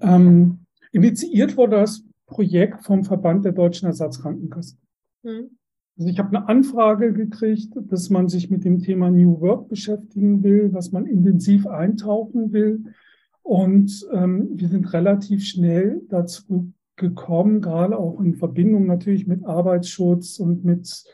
Ähm, 0.00 0.61
Initiiert 0.92 1.56
wurde 1.56 1.76
das 1.76 2.04
Projekt 2.26 2.84
vom 2.84 3.04
Verband 3.04 3.44
der 3.44 3.52
deutschen 3.52 3.86
Ersatzkrankenkassen. 3.86 4.78
Mhm. 5.22 5.58
Also 5.98 6.08
ich 6.08 6.18
habe 6.18 6.36
eine 6.36 6.48
Anfrage 6.48 7.12
gekriegt, 7.12 7.74
dass 7.76 8.08
man 8.08 8.28
sich 8.28 8.50
mit 8.50 8.64
dem 8.64 8.80
Thema 8.80 9.10
New 9.10 9.40
Work 9.40 9.68
beschäftigen 9.68 10.42
will, 10.42 10.70
dass 10.70 10.92
man 10.92 11.06
intensiv 11.06 11.66
eintauchen 11.66 12.52
will. 12.52 12.94
Und 13.42 14.06
ähm, 14.12 14.50
wir 14.54 14.68
sind 14.68 14.92
relativ 14.92 15.44
schnell 15.44 16.02
dazu 16.08 16.72
gekommen, 16.96 17.60
gerade 17.60 17.98
auch 17.98 18.20
in 18.20 18.36
Verbindung 18.36 18.86
natürlich 18.86 19.26
mit 19.26 19.44
Arbeitsschutz 19.44 20.38
und 20.38 20.64
mit, 20.64 21.04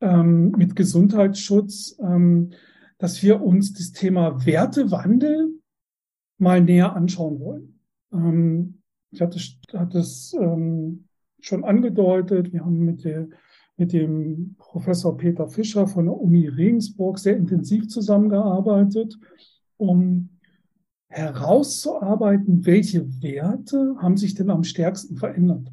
ähm, 0.00 0.50
mit 0.52 0.76
Gesundheitsschutz, 0.76 1.98
ähm, 2.02 2.50
dass 2.98 3.22
wir 3.22 3.40
uns 3.42 3.72
das 3.72 3.92
Thema 3.92 4.44
Wertewandel 4.44 5.54
mal 6.38 6.60
näher 6.60 6.94
anschauen 6.94 7.40
wollen. 7.40 7.79
Ähm, 8.12 8.82
ich 9.10 9.20
hatte, 9.20 9.40
hatte 9.72 9.98
es 9.98 10.34
ähm, 10.34 11.04
schon 11.40 11.64
angedeutet. 11.64 12.52
Wir 12.52 12.64
haben 12.64 12.84
mit, 12.84 13.04
der, 13.04 13.28
mit 13.76 13.92
dem 13.92 14.54
Professor 14.58 15.16
Peter 15.16 15.48
Fischer 15.48 15.86
von 15.86 16.06
der 16.06 16.14
Uni 16.14 16.46
Regensburg 16.46 17.18
sehr 17.18 17.36
intensiv 17.36 17.88
zusammengearbeitet, 17.88 19.18
um 19.76 20.30
herauszuarbeiten, 21.08 22.64
welche 22.66 23.22
Werte 23.22 23.96
haben 23.98 24.16
sich 24.16 24.34
denn 24.34 24.50
am 24.50 24.62
stärksten 24.62 25.16
verändert. 25.16 25.72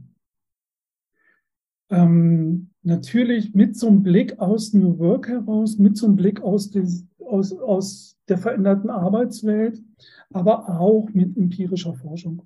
Ähm, 1.90 2.72
natürlich 2.88 3.54
mit 3.54 3.78
so 3.78 3.88
einem 3.88 4.02
Blick 4.02 4.40
aus 4.40 4.74
New 4.74 4.98
Work 4.98 5.28
heraus, 5.28 5.78
mit 5.78 5.98
so 5.98 6.08
einem 6.08 6.16
Blick 6.16 6.42
aus, 6.42 6.72
des, 6.72 7.06
aus, 7.20 7.54
aus 7.54 8.18
der 8.28 8.38
veränderten 8.38 8.90
Arbeitswelt, 8.90 9.84
aber 10.32 10.80
auch 10.80 11.10
mit 11.14 11.38
empirischer 11.38 11.94
Forschung. 11.94 12.44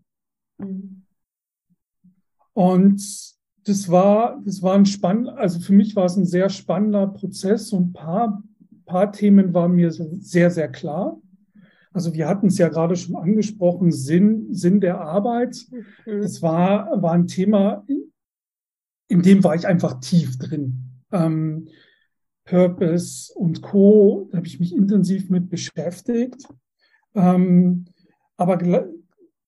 Mhm. 0.57 1.03
Und 2.53 3.01
das 3.65 3.89
war, 3.89 4.41
das 4.43 4.62
war 4.62 4.75
ein 4.75 4.86
spannend, 4.86 5.29
also 5.29 5.60
für 5.60 5.74
mich 5.74 5.95
war 5.95 6.05
es 6.05 6.17
ein 6.17 6.25
sehr 6.25 6.50
spannender 6.50 7.07
Prozess 7.07 7.71
und 7.71 7.89
ein 7.89 7.93
paar, 7.93 8.43
paar 8.86 9.12
Themen 9.12 9.53
waren 9.53 9.74
mir 9.74 9.91
sehr, 9.91 10.50
sehr 10.50 10.67
klar. 10.69 11.21
Also 11.93 12.13
wir 12.13 12.27
hatten 12.27 12.48
es 12.48 12.57
ja 12.57 12.69
gerade 12.69 12.95
schon 12.95 13.15
angesprochen, 13.15 13.91
Sinn, 13.91 14.48
Sinn 14.53 14.81
der 14.81 15.01
Arbeit. 15.01 15.57
Mhm. 15.69 16.21
Das 16.21 16.41
war, 16.41 17.01
war 17.01 17.12
ein 17.12 17.27
Thema, 17.27 17.86
in, 19.12 19.22
dem 19.22 19.44
war 19.44 19.56
ich 19.56 19.68
einfach 19.68 20.00
tief 20.00 20.38
drin. 20.38 21.01
Ähm, 21.12 21.68
Purpose 22.46 23.34
und 23.34 23.62
Co. 23.62 24.30
Da 24.32 24.38
habe 24.38 24.48
ich 24.48 24.60
mich 24.60 24.74
intensiv 24.74 25.30
mit 25.30 25.50
beschäftigt. 25.50 26.48
Ähm, 27.13 27.86
aber 28.38 28.88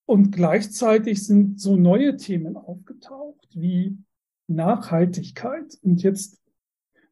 und 0.05 0.31
gleichzeitig 0.31 1.25
sind 1.25 1.59
so 1.61 1.77
neue 1.77 2.17
Themen 2.17 2.57
aufgetaucht 2.57 3.47
wie 3.53 3.97
Nachhaltigkeit. 4.47 5.77
Und 5.81 6.03
jetzt 6.03 6.41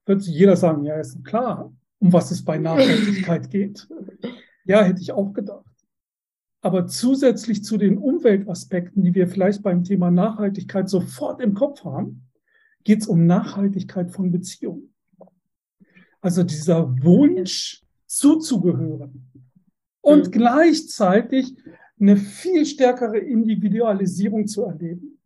wird 0.06 0.24
jeder 0.24 0.58
sagen, 0.58 0.84
ja, 0.84 1.00
ist 1.00 1.24
klar, 1.24 1.74
um 2.00 2.12
was 2.12 2.32
es 2.32 2.44
bei 2.44 2.58
Nachhaltigkeit 2.58 3.50
geht. 3.50 3.88
Ja, 4.66 4.84
hätte 4.84 5.02
ich 5.02 5.14
auch 5.14 5.32
gedacht. 5.32 5.66
Aber 6.62 6.86
zusätzlich 6.86 7.64
zu 7.64 7.78
den 7.78 7.98
Umweltaspekten, 7.98 9.04
die 9.04 9.16
wir 9.16 9.28
vielleicht 9.28 9.64
beim 9.64 9.84
Thema 9.84 10.12
Nachhaltigkeit 10.12 10.90
sofort 10.90 11.42
im 11.42 11.56
Kopf 11.56 11.84
haben, 11.86 12.28
geht 12.84 13.02
es 13.02 13.08
um 13.08 13.26
Nachhaltigkeit 13.26 14.12
von 14.12 14.32
Beziehungen. 14.32 14.94
Also 16.22 16.44
dieser 16.44 16.90
Wunsch 17.04 17.84
zuzugehören 18.06 19.32
und 20.02 20.28
mhm. 20.28 20.32
gleichzeitig 20.32 21.56
eine 22.00 22.18
viel 22.18 22.66
stärkere 22.66 23.18
Individualisierung 23.18 24.48
zu 24.48 24.66
erleben. 24.66 25.20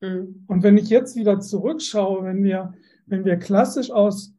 Mhm. 0.00 0.44
Und 0.46 0.62
wenn 0.62 0.76
ich 0.76 0.88
jetzt 0.88 1.16
wieder 1.16 1.40
zurückschaue, 1.40 2.24
wenn 2.24 2.42
wir, 2.42 2.74
wenn 3.06 3.24
wir 3.24 3.36
klassisch 3.36 3.90
aus 3.90 4.34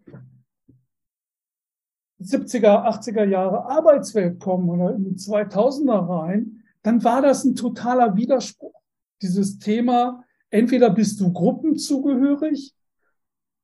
70er, 2.21 2.85
80er 2.85 3.25
Jahre 3.25 3.65
Arbeitswelt 3.65 4.39
kommen 4.39 4.69
oder 4.69 4.95
in 4.95 5.03
die 5.03 5.15
2000er 5.15 6.09
rein, 6.09 6.63
dann 6.81 7.03
war 7.03 7.21
das 7.21 7.43
ein 7.43 7.55
totaler 7.55 8.15
Widerspruch. 8.15 8.73
Dieses 9.21 9.59
Thema, 9.59 10.23
entweder 10.49 10.89
bist 10.89 11.19
du 11.19 11.31
gruppenzugehörig 11.31 12.73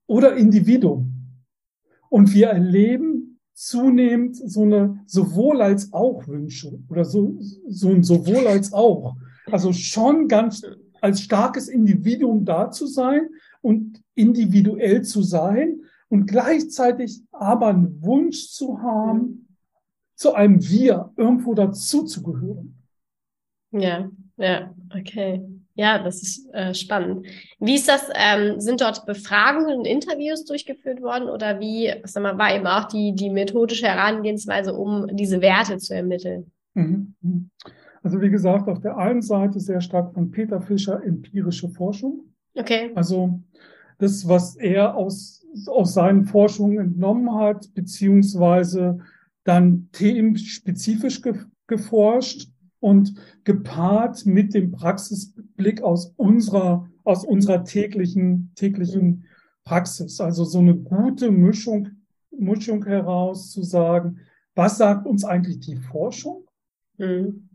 oder 0.07 0.35
Individuum. 0.35 1.13
Und 2.09 2.33
wir 2.33 2.47
erleben 2.47 3.39
zunehmend 3.53 4.35
so 4.35 4.63
eine 4.63 5.03
sowohl 5.05 5.61
als 5.61 5.93
auch 5.93 6.27
Wünsche 6.27 6.79
oder 6.89 7.05
so, 7.05 7.37
so 7.67 7.89
ein 7.89 8.03
sowohl 8.03 8.47
als 8.47 8.73
auch. 8.73 9.15
Also 9.45 9.71
schon 9.71 10.27
ganz 10.27 10.63
als 10.99 11.21
starkes 11.21 11.67
Individuum 11.67 12.45
da 12.45 12.71
zu 12.71 12.87
sein 12.87 13.29
und 13.61 14.01
individuell 14.15 15.03
zu 15.03 15.21
sein 15.21 15.81
und 16.09 16.25
gleichzeitig 16.25 17.23
aber 17.31 17.67
einen 17.67 18.01
Wunsch 18.01 18.49
zu 18.49 18.81
haben, 18.81 19.55
zu 20.15 20.33
einem 20.33 20.61
Wir 20.67 21.11
irgendwo 21.15 21.53
dazu 21.53 22.03
zu 22.03 22.21
gehören. 22.21 22.75
Ja, 23.71 24.11
ja, 24.37 24.75
okay. 24.93 25.43
Ja, 25.75 26.03
das 26.03 26.21
ist 26.21 26.53
äh, 26.53 26.73
spannend. 26.73 27.25
Wie 27.59 27.75
ist 27.75 27.87
das? 27.87 28.09
Ähm, 28.13 28.59
sind 28.59 28.81
dort 28.81 29.05
Befragungen 29.05 29.79
und 29.79 29.85
Interviews 29.85 30.43
durchgeführt 30.45 31.01
worden 31.01 31.29
oder 31.29 31.59
wie, 31.59 31.93
sag 32.03 32.23
mal, 32.23 32.37
war 32.37 32.53
eben 32.53 32.67
auch 32.67 32.85
die, 32.85 33.13
die 33.15 33.29
methodische 33.29 33.87
Herangehensweise, 33.87 34.73
um 34.73 35.07
diese 35.15 35.41
Werte 35.41 35.77
zu 35.77 35.95
ermitteln? 35.95 36.51
Mhm, 36.73 37.13
mhm. 37.21 37.49
Also 38.03 38.21
wie 38.21 38.29
gesagt, 38.29 38.67
auf 38.67 38.81
der 38.81 38.97
einen 38.97 39.21
Seite 39.21 39.59
sehr 39.59 39.81
stark 39.81 40.13
von 40.13 40.31
Peter 40.31 40.61
Fischer 40.61 41.03
empirische 41.03 41.69
Forschung. 41.69 42.21
Okay. 42.55 42.91
Also 42.95 43.39
das, 43.99 44.27
was 44.27 44.55
er 44.55 44.95
aus, 44.95 45.45
aus 45.67 45.93
seinen 45.93 46.25
Forschungen 46.25 46.79
entnommen 46.79 47.35
hat, 47.35 47.73
beziehungsweise 47.75 48.99
dann 49.43 49.89
themenspezifisch 49.91 51.21
ge 51.21 51.35
geforscht 51.67 52.49
und 52.81 53.13
gepaart 53.45 54.25
mit 54.25 54.53
dem 54.53 54.71
Praxisblick 54.71 55.81
aus 55.81 56.13
unserer, 56.17 56.89
aus 57.05 57.23
unserer 57.23 57.63
täglichen, 57.63 58.51
täglichen 58.55 59.25
Praxis. 59.63 60.19
Also 60.19 60.43
so 60.43 60.59
eine 60.59 60.75
gute 60.75 61.31
Mischung, 61.31 61.89
Mischung 62.31 62.83
heraus 62.85 63.51
zu 63.51 63.63
sagen, 63.63 64.19
was 64.55 64.77
sagt 64.77 65.05
uns 65.05 65.23
eigentlich 65.23 65.59
die 65.59 65.77
Forschung? 65.77 66.45
Mhm. 66.97 67.49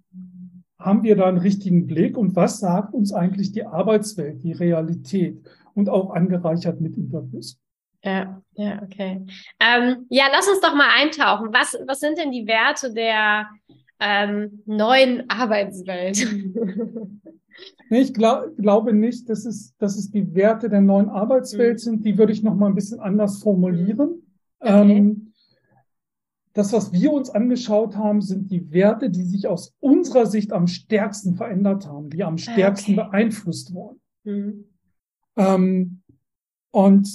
Haben 0.79 1.03
wir 1.03 1.17
da 1.17 1.27
einen 1.27 1.39
richtigen 1.39 1.87
Blick? 1.87 2.17
Und 2.17 2.37
was 2.37 2.61
sagt 2.61 2.95
uns 2.95 3.13
eigentlich 3.13 3.53
die 3.53 3.65
Arbeitswelt, 3.65 4.43
die 4.43 4.53
Realität? 4.53 5.43
Und 5.75 5.91
auch 5.91 6.11
angereichert 6.11 6.81
mit 6.81 6.97
Interviews. 6.97 7.59
Ja, 8.03 8.41
ja, 8.53 8.83
okay. 8.83 9.27
Ähm, 9.61 10.07
ja, 10.09 10.27
lass 10.31 10.49
uns 10.49 10.61
doch 10.61 10.75
mal 10.75 10.89
eintauchen. 10.97 11.53
Was, 11.53 11.77
was 11.87 12.01
sind 12.01 12.17
denn 12.17 12.31
die 12.31 12.47
Werte 12.47 12.95
der, 12.95 13.49
ähm, 14.01 14.63
neuen 14.67 15.29
Arbeitswelt. 15.29 16.19
ich 17.91 18.15
glaub, 18.15 18.57
glaube 18.57 18.93
nicht, 18.93 19.29
dass 19.29 19.45
es, 19.45 19.77
dass 19.79 19.97
es 19.97 20.11
die 20.11 20.35
Werte 20.35 20.69
der 20.69 20.81
neuen 20.81 21.09
Arbeitswelt 21.09 21.75
mhm. 21.75 21.79
sind. 21.79 22.05
Die 22.05 22.19
würde 22.19 22.33
ich 22.33 22.43
noch 22.43 22.55
mal 22.55 22.67
ein 22.67 22.75
bisschen 22.75 23.01
anders 23.01 23.43
formulieren. 23.43 24.09
Mhm. 24.09 24.23
Okay. 24.61 24.97
Ähm, 24.97 25.33
das, 26.57 26.73
was 26.73 26.91
wir 26.91 27.13
uns 27.13 27.29
angeschaut 27.29 27.97
haben, 27.97 28.23
sind 28.23 28.51
die 28.51 28.73
Werte, 28.73 29.11
die 29.11 29.25
sich 29.25 29.47
aus 29.47 29.75
unserer 29.79 30.25
Sicht 30.25 30.53
am 30.53 30.67
stärksten 30.67 31.35
verändert 31.35 31.87
haben, 31.87 32.09
die 32.09 32.25
am 32.25 32.39
stärksten 32.39 32.99
okay. 32.99 33.09
beeinflusst 33.11 33.75
wurden. 33.75 34.01
Mhm. 34.25 34.65
Ähm, 35.37 36.03
und 36.71 37.09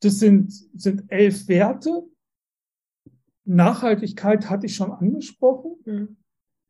das 0.00 0.18
sind, 0.18 0.52
sind 0.74 1.04
elf 1.08 1.46
Werte. 1.46 2.02
Nachhaltigkeit 3.44 4.50
hatte 4.50 4.66
ich 4.66 4.74
schon 4.74 4.92
angesprochen. 4.92 5.76
Mhm. 5.84 6.16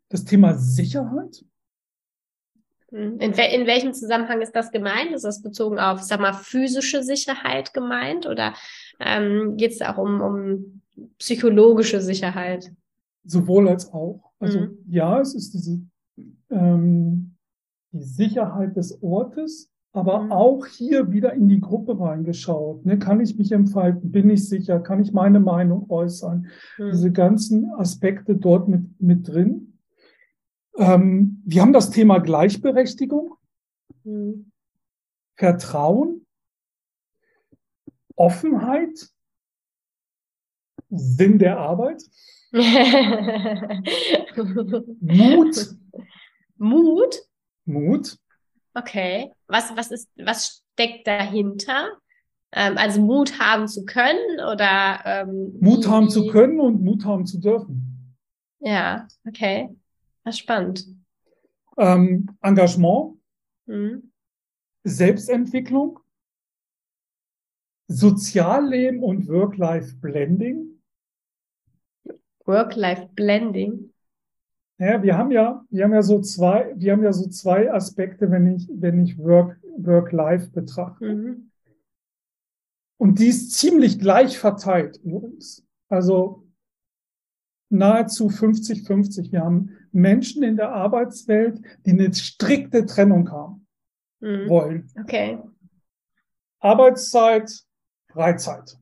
Das 0.09 0.25
Thema 0.25 0.55
Sicherheit. 0.55 1.45
Mhm. 2.91 3.19
In, 3.21 3.33
in, 3.33 3.67
welchem 3.67 3.93
Zusammenhang 3.93 4.41
ist 4.41 4.53
das 4.53 4.71
gemeint? 4.71 5.13
Ist 5.13 5.25
das 5.25 5.43
bezogen 5.43 5.79
auf, 5.79 6.03
sag 6.03 6.21
mal, 6.21 6.33
physische 6.33 7.03
Sicherheit 7.03 7.75
gemeint 7.75 8.27
oder 8.27 8.55
ähm, 9.01 9.57
geht 9.57 9.73
es 9.73 9.83
auch 9.83 9.99
um, 9.99 10.21
um 10.21 10.83
psychologische 11.19 12.01
Sicherheit? 12.01 12.73
Sowohl 13.25 13.69
als 13.69 13.93
auch. 13.93 14.33
Also 14.39 14.61
mhm. 14.61 14.79
ja, 14.89 15.21
es 15.21 15.35
ist 15.35 15.53
diese 15.53 15.81
ähm, 16.51 17.35
die 17.93 18.03
Sicherheit 18.03 18.77
des 18.77 19.03
Ortes, 19.03 19.71
aber 19.93 20.23
mhm. 20.23 20.33
auch 20.33 20.67
hier 20.67 21.11
wieder 21.11 21.33
in 21.33 21.49
die 21.49 21.61
Gruppe 21.61 21.99
reingeschaut. 21.99 22.85
Ne? 22.85 22.99
Kann 22.99 23.21
ich 23.21 23.37
mich 23.39 23.53
entfalten? 23.53 24.13
Bin 24.13 24.31
ich 24.31 24.49
sicher? 24.49 24.81
Kann 24.81 25.01
ich 25.01 25.13
meine 25.13 25.41
Meinung 25.41 25.91
äußern? 25.91 26.47
Mhm. 26.79 26.91
Diese 26.91 27.13
ganzen 27.13 27.71
Aspekte 27.73 28.37
dort 28.37 28.69
mit, 28.69 29.01
mit 29.01 29.29
drin. 29.29 29.68
Ähm, 30.79 31.43
wir 31.45 31.61
haben 31.63 31.73
das 31.73 31.91
Thema 31.91 32.19
Gleichberechtigung, 32.19 33.35
mhm. 34.05 34.51
Vertrauen, 35.37 36.25
Offenheit, 38.17 39.11
Sinn 40.89 41.39
der 41.39 41.59
Arbeit, 41.59 42.03
Mut. 45.01 45.77
Mut? 46.57 47.23
Mut. 47.67 48.17
Okay. 48.75 49.31
Was, 49.47 49.77
was 49.77 49.91
ist, 49.91 50.09
was 50.17 50.63
steckt 50.73 51.07
dahinter? 51.07 51.91
Ähm, 52.53 52.79
also 52.79 53.03
Mut 53.03 53.39
haben 53.39 53.69
zu 53.69 53.85
können 53.85 54.41
oder 54.51 55.01
ähm, 55.05 55.59
Mut 55.61 55.87
haben 55.87 56.09
zu 56.09 56.29
können 56.29 56.59
und 56.59 56.83
Mut 56.83 57.05
haben 57.05 57.27
zu 57.27 57.39
dürfen. 57.39 58.17
Ja, 58.61 59.07
okay. 59.27 59.69
Das 60.29 60.37
spannend. 60.37 60.87
Ähm, 61.79 62.29
Engagement, 62.43 63.19
mhm. 63.65 64.13
Selbstentwicklung, 64.85 66.01
Sozialleben 67.87 69.03
und 69.03 69.27
Work-Life-Blending. 69.27 70.83
Work-Life-Blending. 72.45 73.95
Ja, 74.77 75.03
wir 75.03 75.17
haben 75.17 75.31
ja, 75.31 75.65
wir 75.71 75.85
haben 75.85 75.95
ja 75.95 76.03
so 76.03 76.21
zwei, 76.21 76.75
wir 76.77 76.93
haben 76.93 77.03
ja 77.03 77.15
so 77.15 77.27
zwei 77.31 77.73
Aspekte, 77.73 78.31
wenn 78.31 78.55
ich, 78.55 78.69
wenn 78.71 79.03
ich 79.03 79.17
Work, 79.17 79.59
Work-Life 79.79 80.51
betrachte. 80.51 81.15
Mhm. 81.15 81.51
Und 82.99 83.19
die 83.19 83.29
ist 83.29 83.53
ziemlich 83.53 83.99
gleich 83.99 84.39
verteilt 84.39 85.01
übrigens. 85.03 85.65
Also 85.89 86.45
nahezu 87.71 88.29
50-50. 88.29 89.33
Wir 89.33 89.41
haben 89.41 89.78
Menschen 89.93 90.43
in 90.43 90.57
der 90.57 90.73
Arbeitswelt, 90.73 91.61
die 91.87 91.91
eine 91.91 92.13
strikte 92.15 92.87
Trennung 92.87 93.31
haben 93.31 93.67
mhm. 94.21 94.49
wollen. 94.49 94.91
Okay. 95.01 95.39
Arbeitszeit, 96.61 97.51
Freizeit. 98.11 98.79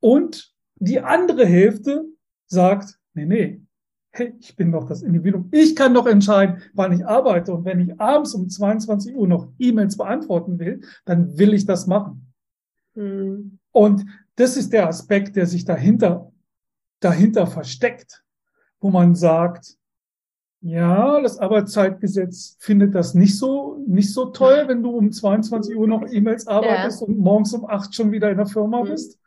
Und 0.00 0.54
die 0.76 1.00
andere 1.00 1.46
Hälfte 1.46 2.04
sagt, 2.46 2.98
nee, 3.14 3.24
nee, 3.24 3.62
hey, 4.10 4.34
ich 4.38 4.54
bin 4.54 4.70
doch 4.70 4.86
das 4.86 5.02
Individuum. 5.02 5.48
Ich 5.50 5.74
kann 5.74 5.94
doch 5.94 6.06
entscheiden, 6.06 6.62
wann 6.72 6.92
ich 6.92 7.04
arbeite. 7.06 7.52
Und 7.52 7.64
wenn 7.64 7.80
ich 7.80 8.00
abends 8.00 8.34
um 8.34 8.48
22 8.48 9.14
Uhr 9.14 9.26
noch 9.26 9.52
E-Mails 9.58 9.96
beantworten 9.96 10.58
will, 10.58 10.82
dann 11.04 11.36
will 11.38 11.54
ich 11.54 11.66
das 11.66 11.86
machen. 11.86 12.32
Mhm. 12.94 13.58
Und 13.72 14.04
das 14.36 14.56
ist 14.56 14.72
der 14.72 14.88
Aspekt, 14.88 15.36
der 15.36 15.46
sich 15.46 15.64
dahinter, 15.64 16.32
dahinter 17.00 17.46
versteckt, 17.46 18.23
wo 18.84 18.90
man 18.90 19.16
sagt, 19.16 19.76
ja, 20.60 21.20
das 21.20 21.38
Arbeitszeitgesetz 21.38 22.56
findet 22.60 22.94
das 22.94 23.14
nicht 23.14 23.36
so, 23.36 23.82
nicht 23.86 24.12
so 24.12 24.26
toll, 24.26 24.64
wenn 24.66 24.82
du 24.82 24.90
um 24.90 25.10
22 25.10 25.76
Uhr 25.76 25.88
noch 25.88 26.06
E-Mails 26.10 26.46
arbeitest 26.46 27.00
ja. 27.00 27.06
und 27.08 27.18
morgens 27.18 27.52
um 27.52 27.68
8 27.68 27.94
schon 27.94 28.12
wieder 28.12 28.30
in 28.30 28.36
der 28.36 28.46
Firma 28.46 28.82
mhm. 28.82 28.88
bist 28.88 29.18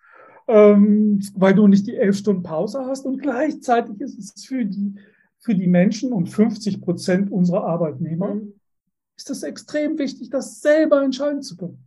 ähm, 0.47 1.19
weil 1.35 1.53
du 1.53 1.67
nicht 1.67 1.87
die 1.87 1.95
elf 1.95 2.17
Stunden 2.17 2.43
Pause 2.43 2.85
hast. 2.85 3.05
Und 3.05 3.21
gleichzeitig 3.21 3.99
ist 3.99 4.17
es 4.17 4.45
für 4.45 4.65
die, 4.65 4.95
für 5.39 5.53
die 5.53 5.67
Menschen 5.67 6.13
und 6.13 6.27
50 6.27 6.81
Prozent 6.81 7.31
unserer 7.31 7.65
Arbeitnehmer, 7.65 8.35
mhm. 8.35 8.53
ist 9.15 9.29
das 9.29 9.43
extrem 9.43 9.97
wichtig, 9.97 10.29
das 10.29 10.61
selber 10.61 11.03
entscheiden 11.03 11.41
zu 11.41 11.57
können. 11.57 11.83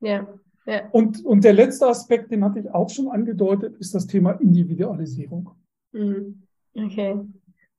Ja. 0.00 0.26
Ja. 0.66 0.86
Und, 0.90 1.24
und 1.24 1.44
der 1.44 1.54
letzte 1.54 1.86
Aspekt, 1.86 2.30
den 2.30 2.44
hatte 2.44 2.60
ich 2.60 2.70
auch 2.70 2.90
schon 2.90 3.08
angedeutet, 3.08 3.76
ist 3.78 3.94
das 3.94 4.06
Thema 4.06 4.32
Individualisierung. 4.32 5.50
Mhm. 5.92 6.42
Okay. 6.84 7.16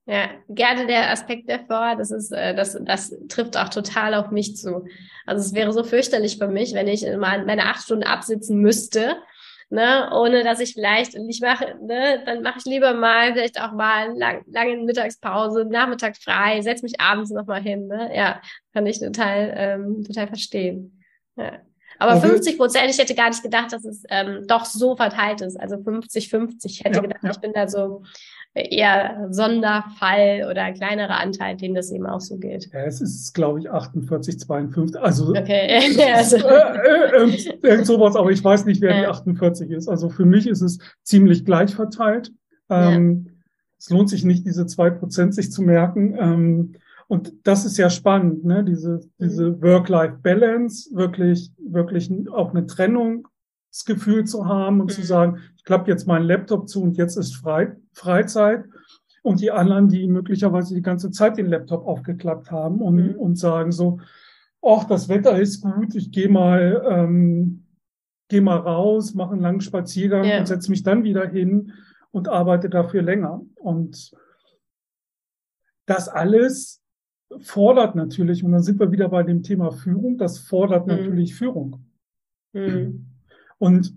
Ja, 0.05 0.29
gerne 0.49 0.87
der 0.87 1.11
Aspekt 1.11 1.49
davor, 1.49 1.95
das 1.95 2.09
ist, 2.09 2.31
äh, 2.31 2.55
das, 2.55 2.77
das 2.81 3.15
trifft 3.27 3.57
auch 3.57 3.69
total 3.69 4.15
auf 4.15 4.31
mich 4.31 4.57
zu. 4.57 4.85
Also 5.25 5.45
es 5.45 5.53
wäre 5.53 5.71
so 5.71 5.83
fürchterlich 5.83 6.37
für 6.37 6.47
mich, 6.47 6.73
wenn 6.73 6.87
ich 6.87 7.05
mal 7.17 7.45
meine 7.45 7.65
acht 7.65 7.83
Stunden 7.83 8.03
absitzen 8.03 8.59
müsste 8.59 9.17
ne, 9.69 10.09
ohne 10.13 10.43
dass 10.43 10.59
ich 10.59 10.73
vielleicht, 10.73 11.15
und 11.15 11.29
ich 11.29 11.41
mache, 11.41 11.75
ne, 11.81 12.21
dann 12.25 12.41
mache 12.41 12.59
ich 12.59 12.65
lieber 12.65 12.93
mal 12.93 13.33
vielleicht 13.33 13.61
auch 13.61 13.71
mal 13.71 14.17
lang, 14.17 14.43
lange 14.47 14.77
Mittagspause, 14.77 15.65
Nachmittag 15.65 16.17
frei, 16.17 16.61
setz 16.61 16.81
mich 16.81 16.99
abends 16.99 17.31
nochmal 17.31 17.61
hin, 17.61 17.87
ne, 17.87 18.11
ja, 18.15 18.41
kann 18.73 18.85
ich 18.85 18.99
total, 18.99 19.53
ähm, 19.55 20.03
total 20.03 20.27
verstehen. 20.27 21.03
Ja. 21.35 21.59
Aber 22.01 22.11
also, 22.11 22.27
50 22.27 22.57
Prozent, 22.57 22.89
ich 22.89 22.97
hätte 22.97 23.13
gar 23.13 23.29
nicht 23.29 23.43
gedacht, 23.43 23.73
dass 23.73 23.83
es 23.83 24.03
ähm, 24.09 24.45
doch 24.47 24.63
so 24.63 24.95
verteilt 24.95 25.41
ist. 25.41 25.59
Also 25.59 25.75
50-50. 25.75 26.65
Ich 26.65 26.79
hätte 26.85 26.97
ja, 26.97 27.01
gedacht, 27.01 27.23
ja. 27.23 27.31
ich 27.31 27.39
bin 27.39 27.51
da 27.51 27.67
so 27.67 28.03
eher 28.53 29.27
Sonderfall 29.29 30.47
oder 30.49 30.63
ein 30.63 30.73
kleinerer 30.73 31.19
Anteil, 31.19 31.55
dem 31.55 31.75
das 31.75 31.91
eben 31.91 32.05
auch 32.05 32.19
so 32.19 32.37
geht. 32.37 32.69
Ja, 32.73 32.81
es 32.81 32.99
ist, 32.99 33.33
glaube 33.33 33.59
ich, 33.59 33.69
48, 33.69 34.39
52. 34.39 35.01
Also, 35.01 35.29
okay. 35.35 35.79
also. 36.15 36.37
Äh, 36.37 37.25
äh, 37.25 37.59
irgend 37.61 37.85
sowas, 37.85 38.15
aber 38.15 38.31
ich 38.31 38.43
weiß 38.43 38.65
nicht, 38.65 38.81
wer 38.81 38.95
ja. 38.95 38.99
die 39.01 39.07
48 39.07 39.69
ist. 39.69 39.87
Also 39.87 40.09
für 40.09 40.25
mich 40.25 40.47
ist 40.47 40.61
es 40.61 40.79
ziemlich 41.03 41.45
gleich 41.45 41.75
verteilt. 41.75 42.31
Ähm, 42.69 43.25
ja. 43.25 43.33
Es 43.77 43.89
lohnt 43.89 44.09
sich 44.09 44.25
nicht, 44.25 44.45
diese 44.45 44.65
zwei 44.65 44.89
Prozent 44.89 45.33
sich 45.35 45.51
zu 45.51 45.61
merken. 45.61 46.15
Ähm, 46.19 46.73
und 47.07 47.33
das 47.43 47.65
ist 47.65 47.77
ja 47.77 47.89
spannend, 47.89 48.45
ne? 48.45 48.63
diese, 48.63 49.01
diese 49.19 49.51
mhm. 49.51 49.61
Work-Life-Balance, 49.63 50.95
wirklich, 50.95 51.51
wirklich 51.57 52.11
auch 52.31 52.51
eine 52.51 52.67
Trennungsgefühl 53.71 54.25
zu 54.25 54.47
haben 54.47 54.81
und 54.81 54.87
mhm. 54.87 54.93
zu 54.93 55.03
sagen, 55.03 55.39
ich 55.55 55.63
klappe 55.63 55.89
jetzt 55.89 56.07
meinen 56.07 56.25
Laptop 56.25 56.67
zu 56.67 56.81
und 56.81 56.97
jetzt 56.97 57.15
ist 57.17 57.35
frei, 57.35 57.75
Freizeit. 57.93 58.65
Und 59.21 59.41
die 59.41 59.51
anderen, 59.51 59.89
die 59.89 60.07
möglicherweise 60.07 60.73
die 60.73 60.81
ganze 60.81 61.11
Zeit 61.11 61.37
den 61.37 61.47
Laptop 61.47 61.85
aufgeklappt 61.85 62.51
haben 62.51 62.81
und, 62.81 62.95
mhm. 62.95 63.15
und 63.15 63.35
sagen 63.37 63.71
so, 63.71 63.99
ach, 64.65 64.85
das 64.85 65.09
Wetter 65.09 65.39
ist 65.39 65.61
gut, 65.61 65.93
ich 65.93 66.11
gehe 66.11 66.29
mal, 66.29 66.83
ähm, 66.89 67.65
geh 68.29 68.39
mal 68.39 68.57
raus, 68.57 69.13
mache 69.13 69.33
einen 69.33 69.41
langen 69.41 69.61
Spaziergang 69.61 70.23
ja. 70.23 70.39
und 70.39 70.47
setze 70.47 70.71
mich 70.71 70.83
dann 70.83 71.03
wieder 71.03 71.27
hin 71.27 71.73
und 72.11 72.29
arbeite 72.29 72.69
dafür 72.69 73.01
länger. 73.01 73.41
Und 73.55 74.11
das 75.85 76.07
alles 76.07 76.81
fordert 77.39 77.95
natürlich, 77.95 78.43
und 78.43 78.53
dann 78.53 78.63
sind 78.63 78.79
wir 78.79 78.91
wieder 78.91 79.09
bei 79.09 79.23
dem 79.23 79.43
Thema 79.43 79.71
Führung, 79.71 80.17
das 80.17 80.39
fordert 80.39 80.87
mhm. 80.87 80.93
natürlich 80.93 81.35
Führung. 81.35 81.85
Mhm. 82.53 83.08
Und 83.59 83.93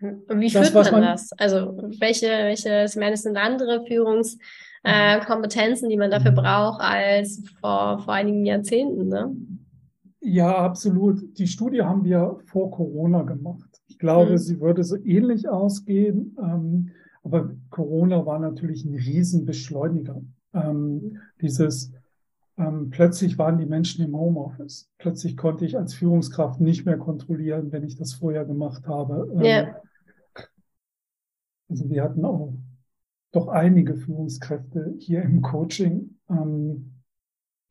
wie 0.00 0.50
führt 0.50 0.74
das, 0.74 0.90
man, 0.90 1.00
man, 1.00 1.12
das? 1.12 1.30
Also 1.32 1.76
welche, 1.98 2.26
welche, 2.26 2.86
ich 2.88 2.96
meine, 2.96 3.12
es 3.12 3.22
sind 3.22 3.36
andere 3.36 3.84
Führungskompetenzen, 3.86 5.86
äh, 5.86 5.90
die 5.90 5.98
man 5.98 6.10
dafür 6.10 6.32
braucht, 6.32 6.80
als 6.80 7.42
vor, 7.60 7.98
vor 7.98 8.14
einigen 8.14 8.46
Jahrzehnten, 8.46 9.08
ne? 9.08 9.36
Ja, 10.22 10.56
absolut. 10.56 11.38
Die 11.38 11.46
Studie 11.46 11.82
haben 11.82 12.04
wir 12.04 12.38
vor 12.46 12.70
Corona 12.70 13.22
gemacht. 13.22 13.80
Ich 13.88 13.98
glaube, 13.98 14.32
mhm. 14.32 14.38
sie 14.38 14.60
würde 14.60 14.84
so 14.84 14.96
ähnlich 14.96 15.48
ausgehen. 15.48 16.36
Ähm, 16.38 16.90
aber 17.22 17.54
Corona 17.70 18.26
war 18.26 18.38
natürlich 18.38 18.84
ein 18.84 18.94
Riesenbeschleuniger. 18.94 20.22
Ähm, 20.54 21.18
dieses 21.40 21.92
ähm, 22.60 22.90
plötzlich 22.90 23.38
waren 23.38 23.56
die 23.56 23.66
Menschen 23.66 24.04
im 24.04 24.14
Homeoffice. 24.14 24.90
Plötzlich 24.98 25.36
konnte 25.36 25.64
ich 25.64 25.78
als 25.78 25.94
Führungskraft 25.94 26.60
nicht 26.60 26.84
mehr 26.84 26.98
kontrollieren, 26.98 27.72
wenn 27.72 27.84
ich 27.84 27.96
das 27.96 28.12
vorher 28.12 28.44
gemacht 28.44 28.86
habe. 28.86 29.32
Ähm, 29.34 29.40
ja. 29.40 29.76
Also 31.68 31.88
wir 31.88 32.02
hatten 32.02 32.24
auch 32.24 32.52
doch 33.32 33.48
einige 33.48 33.96
Führungskräfte 33.96 34.94
hier 34.98 35.22
im 35.22 35.40
Coaching, 35.40 36.18
ähm, 36.28 36.96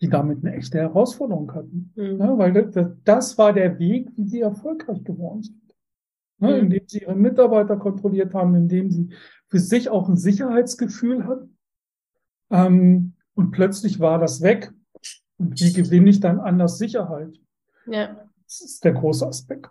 die 0.02 0.10
damit 0.10 0.44
eine 0.44 0.56
echte 0.56 0.80
Herausforderung 0.80 1.54
hatten. 1.54 1.94
Mhm. 1.96 2.18
Ne? 2.18 2.34
Weil 2.38 2.54
das, 2.54 2.88
das, 3.04 3.38
war 3.38 3.54
der 3.54 3.78
Weg, 3.78 4.10
wie 4.16 4.26
sie 4.26 4.42
erfolgreich 4.42 5.04
geworden 5.04 5.44
sind. 5.44 5.76
Ne? 6.40 6.54
Mhm. 6.54 6.64
Indem 6.64 6.88
sie 6.88 7.00
ihre 7.00 7.16
Mitarbeiter 7.16 7.78
kontrolliert 7.78 8.34
haben, 8.34 8.56
indem 8.56 8.90
sie 8.90 9.10
für 9.50 9.60
sich 9.60 9.90
auch 9.90 10.10
ein 10.10 10.18
Sicherheitsgefühl 10.18 11.28
hatten. 11.28 11.58
Ähm, 12.50 13.14
und 13.36 13.52
plötzlich 13.52 14.00
war 14.00 14.18
das 14.18 14.42
weg. 14.42 14.74
Und 15.40 15.60
wie 15.60 15.74
gewinne 15.74 16.10
ich 16.10 16.20
dann 16.20 16.40
anders 16.40 16.78
Sicherheit? 16.78 17.40
Ja. 17.88 18.30
Das 18.44 18.62
ist 18.62 18.84
der 18.84 18.94
große 18.94 19.26
Aspekt. 19.26 19.70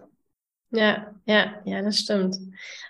Ja, 0.71 1.15
ja, 1.27 1.63
ja, 1.65 1.83
das 1.83 1.99
stimmt. 1.99 2.37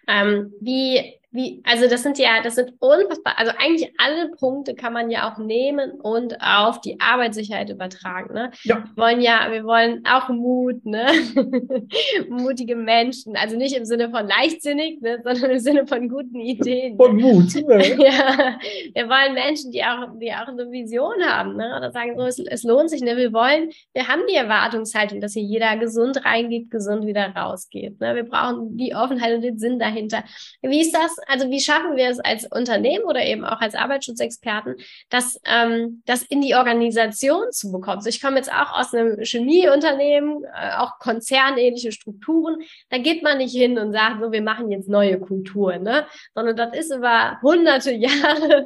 Ähm, 0.07 0.53
wie, 0.61 1.18
wie, 1.31 1.63
also 1.65 1.89
das 1.89 2.03
sind 2.03 2.19
ja, 2.19 2.43
das 2.43 2.55
sind 2.55 2.73
unfassbar, 2.79 3.35
also 3.37 3.53
eigentlich 3.59 3.93
alle 3.99 4.31
Punkte 4.31 4.75
kann 4.75 4.95
man 4.95 5.11
ja 5.11 5.31
auch 5.31 5.37
nehmen 5.37 5.93
und 6.01 6.41
auf 6.41 6.81
die 6.81 6.99
Arbeitssicherheit 7.01 7.69
übertragen. 7.69 8.33
Ne? 8.33 8.51
Ja. 8.63 8.85
Wir 8.95 9.03
wollen 9.03 9.21
ja, 9.21 9.49
wir 9.51 9.65
wollen 9.65 10.03
auch 10.07 10.31
Mut, 10.31 10.87
ne? 10.87 11.07
mutige 12.31 12.77
Menschen, 12.77 13.37
also 13.37 13.59
nicht 13.59 13.77
im 13.77 13.85
Sinne 13.85 14.09
von 14.09 14.27
leichtsinnig, 14.27 15.03
ne? 15.03 15.21
sondern 15.23 15.51
im 15.51 15.59
Sinne 15.59 15.87
von 15.87 16.09
guten 16.09 16.41
Ideen. 16.41 16.97
Von 16.97 17.17
Mut. 17.17 17.55
Ne? 17.57 17.97
ja, 17.99 18.59
wir 18.95 19.09
wollen 19.09 19.35
Menschen, 19.35 19.71
die 19.71 19.85
auch, 19.85 20.09
die 20.19 20.33
auch 20.33 20.49
eine 20.49 20.71
Vision 20.71 21.23
haben, 21.23 21.57
ne? 21.57 21.75
oder 21.77 21.93
sagen 21.93 22.15
so, 22.17 22.25
es, 22.25 22.39
es 22.39 22.63
lohnt 22.63 22.89
sich, 22.89 23.03
ne? 23.03 23.19
Wir 23.19 23.35
wollen, 23.35 23.71
wir 23.93 24.09
haben 24.09 24.23
die 24.31 24.35
Erwartungshaltung, 24.35 25.21
dass 25.21 25.35
hier 25.35 25.43
jeder 25.43 25.77
gesund 25.77 26.25
reingeht, 26.25 26.71
gesund 26.71 27.05
wieder 27.05 27.35
rausgeht. 27.37 28.01
Ne? 28.01 28.15
Wir 28.15 28.25
brauchen 28.25 28.79
die 28.79 28.95
Offenheit 28.95 29.35
und 29.35 29.43
den 29.43 29.59
Sinn 29.59 29.79
dahinter. 29.79 30.25
Wie 30.63 30.81
ist 30.81 30.95
das? 30.95 31.18
Also 31.27 31.51
wie 31.51 31.61
schaffen 31.61 31.97
wir 31.97 32.09
es 32.09 32.21
als 32.21 32.47
Unternehmen 32.51 33.05
oder 33.05 33.25
eben 33.25 33.45
auch 33.45 33.61
als 33.61 33.75
Arbeitsschutzexperten, 33.75 34.77
das, 35.09 35.41
ähm, 35.45 36.03
das 36.07 36.23
in 36.23 36.41
die 36.41 36.55
Organisation 36.55 37.51
zu 37.51 37.73
bekommen? 37.73 38.01
So, 38.01 38.09
ich 38.09 38.21
komme 38.21 38.37
jetzt 38.37 38.53
auch 38.53 38.79
aus 38.79 38.95
einem 38.95 39.19
Chemieunternehmen, 39.23 40.45
äh, 40.45 40.77
auch 40.77 40.99
konzernähnliche 40.99 41.93
Strukturen. 41.93 42.63
Da 42.91 42.99
geht 42.99 43.23
man 43.23 43.39
nicht 43.39 43.55
hin 43.55 43.79
und 43.79 43.93
sagt, 43.93 44.23
so, 44.23 44.33
wir 44.33 44.43
machen 44.43 44.71
jetzt 44.71 44.89
neue 44.89 45.19
Kulturen, 45.19 45.83
ne? 45.83 46.07
Sondern 46.35 46.57
das 46.57 46.77
ist 46.77 46.95
über 46.95 47.39
hunderte 47.43 47.93
Jahre 47.93 48.65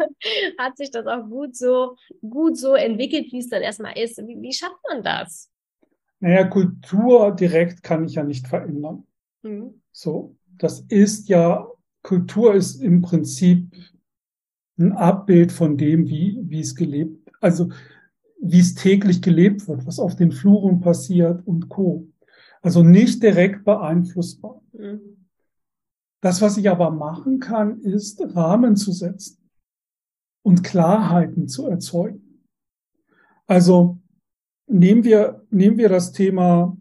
hat 0.58 0.76
sich 0.76 0.90
das 0.90 1.06
auch 1.06 1.28
gut 1.28 1.56
so, 1.56 1.96
gut 2.20 2.56
so 2.56 2.74
entwickelt, 2.74 3.32
wie 3.32 3.38
es 3.38 3.48
dann 3.48 3.62
erstmal 3.62 3.98
ist. 3.98 4.18
Wie, 4.18 4.40
wie 4.40 4.52
schafft 4.52 4.78
man 4.88 5.02
das? 5.02 5.50
Naja, 6.20 6.44
Kultur 6.44 7.34
direkt 7.34 7.82
kann 7.82 8.04
ich 8.04 8.14
ja 8.14 8.22
nicht 8.22 8.46
verändern. 8.46 9.06
Mhm. 9.42 9.82
So, 9.90 10.36
das 10.56 10.80
ist 10.88 11.28
ja 11.28 11.68
Kultur 12.02 12.54
ist 12.54 12.82
im 12.82 13.02
Prinzip 13.02 13.74
ein 14.78 14.92
Abbild 14.92 15.52
von 15.52 15.76
dem, 15.76 16.08
wie, 16.08 16.38
wie 16.42 16.60
es 16.60 16.74
gelebt, 16.74 17.30
also 17.40 17.70
wie 18.40 18.58
es 18.58 18.74
täglich 18.74 19.22
gelebt 19.22 19.68
wird, 19.68 19.86
was 19.86 19.98
auf 19.98 20.16
den 20.16 20.32
Fluren 20.32 20.80
passiert 20.80 21.46
und 21.46 21.68
Co. 21.68 22.08
Also 22.60 22.82
nicht 22.82 23.22
direkt 23.22 23.64
beeinflussbar. 23.64 24.60
Das, 26.20 26.40
was 26.40 26.56
ich 26.56 26.68
aber 26.70 26.90
machen 26.90 27.40
kann, 27.40 27.80
ist 27.80 28.20
Rahmen 28.34 28.76
zu 28.76 28.92
setzen 28.92 29.50
und 30.44 30.64
Klarheiten 30.64 31.48
zu 31.48 31.66
erzeugen. 31.66 32.46
Also 33.46 34.00
nehmen 34.66 35.04
wir, 35.04 35.44
nehmen 35.50 35.78
wir 35.78 35.88
das 35.88 36.12
Thema 36.12 36.76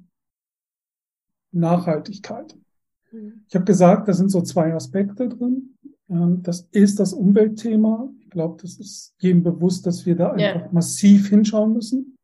Nachhaltigkeit. 1.52 2.58
Mhm. 3.12 3.44
Ich 3.48 3.56
habe 3.56 3.66
gesagt, 3.66 4.08
da 4.08 4.14
sind 4.14 4.30
so 4.30 4.42
zwei 4.42 4.74
Aspekte 4.74 5.30
drin. 5.30 5.76
Ähm, 6.10 6.42
das 6.44 6.68
ist 6.72 7.00
das 7.00 7.14
Umweltthema. 7.14 8.10
Ich 8.20 8.30
glaube, 8.30 8.62
das 8.62 8.78
ist 8.80 9.14
jedem 9.20 9.44
bewusst, 9.44 9.86
dass 9.86 10.06
wir 10.06 10.16
da 10.16 10.32
einfach 10.32 10.66
ja. 10.66 10.70
massiv 10.72 11.30
hinschauen 11.30 11.74
müssen. 11.74 12.18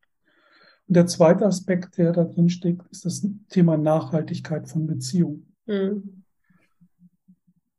Und 0.88 0.96
der 0.96 1.06
zweite 1.06 1.46
Aspekt, 1.46 1.98
der 1.98 2.12
da 2.12 2.24
drin 2.24 2.48
steckt, 2.48 2.86
ist 2.90 3.04
das 3.04 3.26
Thema 3.50 3.76
Nachhaltigkeit 3.76 4.68
von 4.68 4.86
Beziehungen. 4.86 5.54
Mhm. 5.66 6.24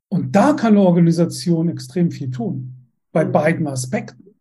Und 0.09 0.35
da 0.35 0.53
kann 0.53 0.73
eine 0.73 0.85
Organisation 0.85 1.69
extrem 1.69 2.11
viel 2.11 2.31
tun. 2.31 2.75
Bei 3.11 3.25
mhm. 3.25 3.31
beiden 3.31 3.67
Aspekten. 3.67 4.35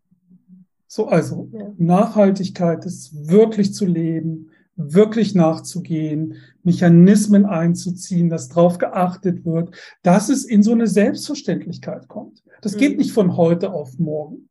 So, 0.87 1.09
also 1.09 1.50
ja. 1.52 1.72
Nachhaltigkeit 1.76 2.85
ist 2.87 3.28
wirklich 3.28 3.74
zu 3.74 3.85
leben, 3.85 4.47
wirklich 4.78 5.34
nachzugehen, 5.34 6.36
Mechanismen 6.62 7.44
einzuziehen, 7.44 8.30
dass 8.30 8.48
darauf 8.48 8.78
geachtet 8.78 9.44
wird, 9.44 9.74
dass 10.02 10.28
es 10.28 10.44
in 10.44 10.62
so 10.62 10.72
eine 10.72 10.86
Selbstverständlichkeit 10.86 12.06
kommt. 12.06 12.44
Das 12.62 12.76
mhm. 12.76 12.78
geht 12.78 12.98
nicht 12.98 13.12
von 13.12 13.36
heute 13.36 13.72
auf 13.72 13.98
morgen. 13.98 14.48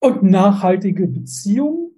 Und 0.00 0.24
nachhaltige 0.24 1.06
Beziehungen 1.06 1.96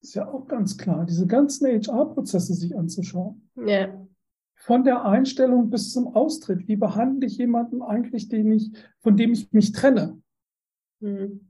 ist 0.00 0.14
ja 0.14 0.26
auch 0.26 0.48
ganz 0.48 0.78
klar, 0.78 1.04
diese 1.04 1.26
ganzen 1.26 1.66
HR-Prozesse 1.66 2.54
sich 2.54 2.74
anzuschauen. 2.74 3.50
Ja. 3.54 4.06
Von 4.54 4.82
der 4.82 5.04
Einstellung 5.04 5.68
bis 5.68 5.92
zum 5.92 6.16
Austritt. 6.16 6.66
Wie 6.68 6.76
behandle 6.76 7.26
ich 7.26 7.36
jemanden 7.36 7.82
eigentlich, 7.82 8.28
den 8.28 8.50
ich, 8.50 8.72
von 9.00 9.16
dem 9.16 9.32
ich 9.32 9.52
mich 9.52 9.72
trenne? 9.72 10.22
Mhm. 11.00 11.46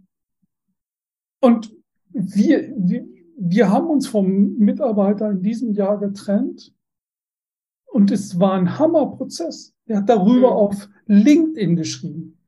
Und 1.41 1.73
wir, 2.11 2.73
wir, 2.77 3.07
wir 3.37 3.71
haben 3.71 3.89
uns 3.89 4.07
vom 4.09 4.57
Mitarbeiter 4.57 5.31
in 5.31 5.43
diesem 5.43 5.73
Jahr 5.73 5.99
getrennt 5.99 6.73
und 7.87 8.11
es 8.11 8.41
war 8.41 8.55
ein 8.55 8.79
Hammerprozess. 8.79 9.75
Er 9.87 9.99
hat 9.99 10.09
darüber 10.09 10.51
mhm. 10.51 10.57
auf 10.57 10.89
LinkedIn 11.07 11.77
geschrieben, 11.77 12.39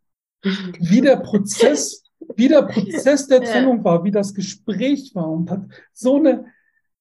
wie 0.42 1.00
der 1.00 1.16
Prozess, 1.16 2.04
wie 2.36 2.48
der 2.48 2.62
Prozess 2.62 3.26
der 3.26 3.42
Trennung 3.44 3.84
war, 3.84 4.04
wie 4.04 4.10
das 4.10 4.34
Gespräch 4.34 5.14
war 5.14 5.30
und 5.30 5.50
hat 5.50 5.66
so 5.92 6.16
eine 6.16 6.46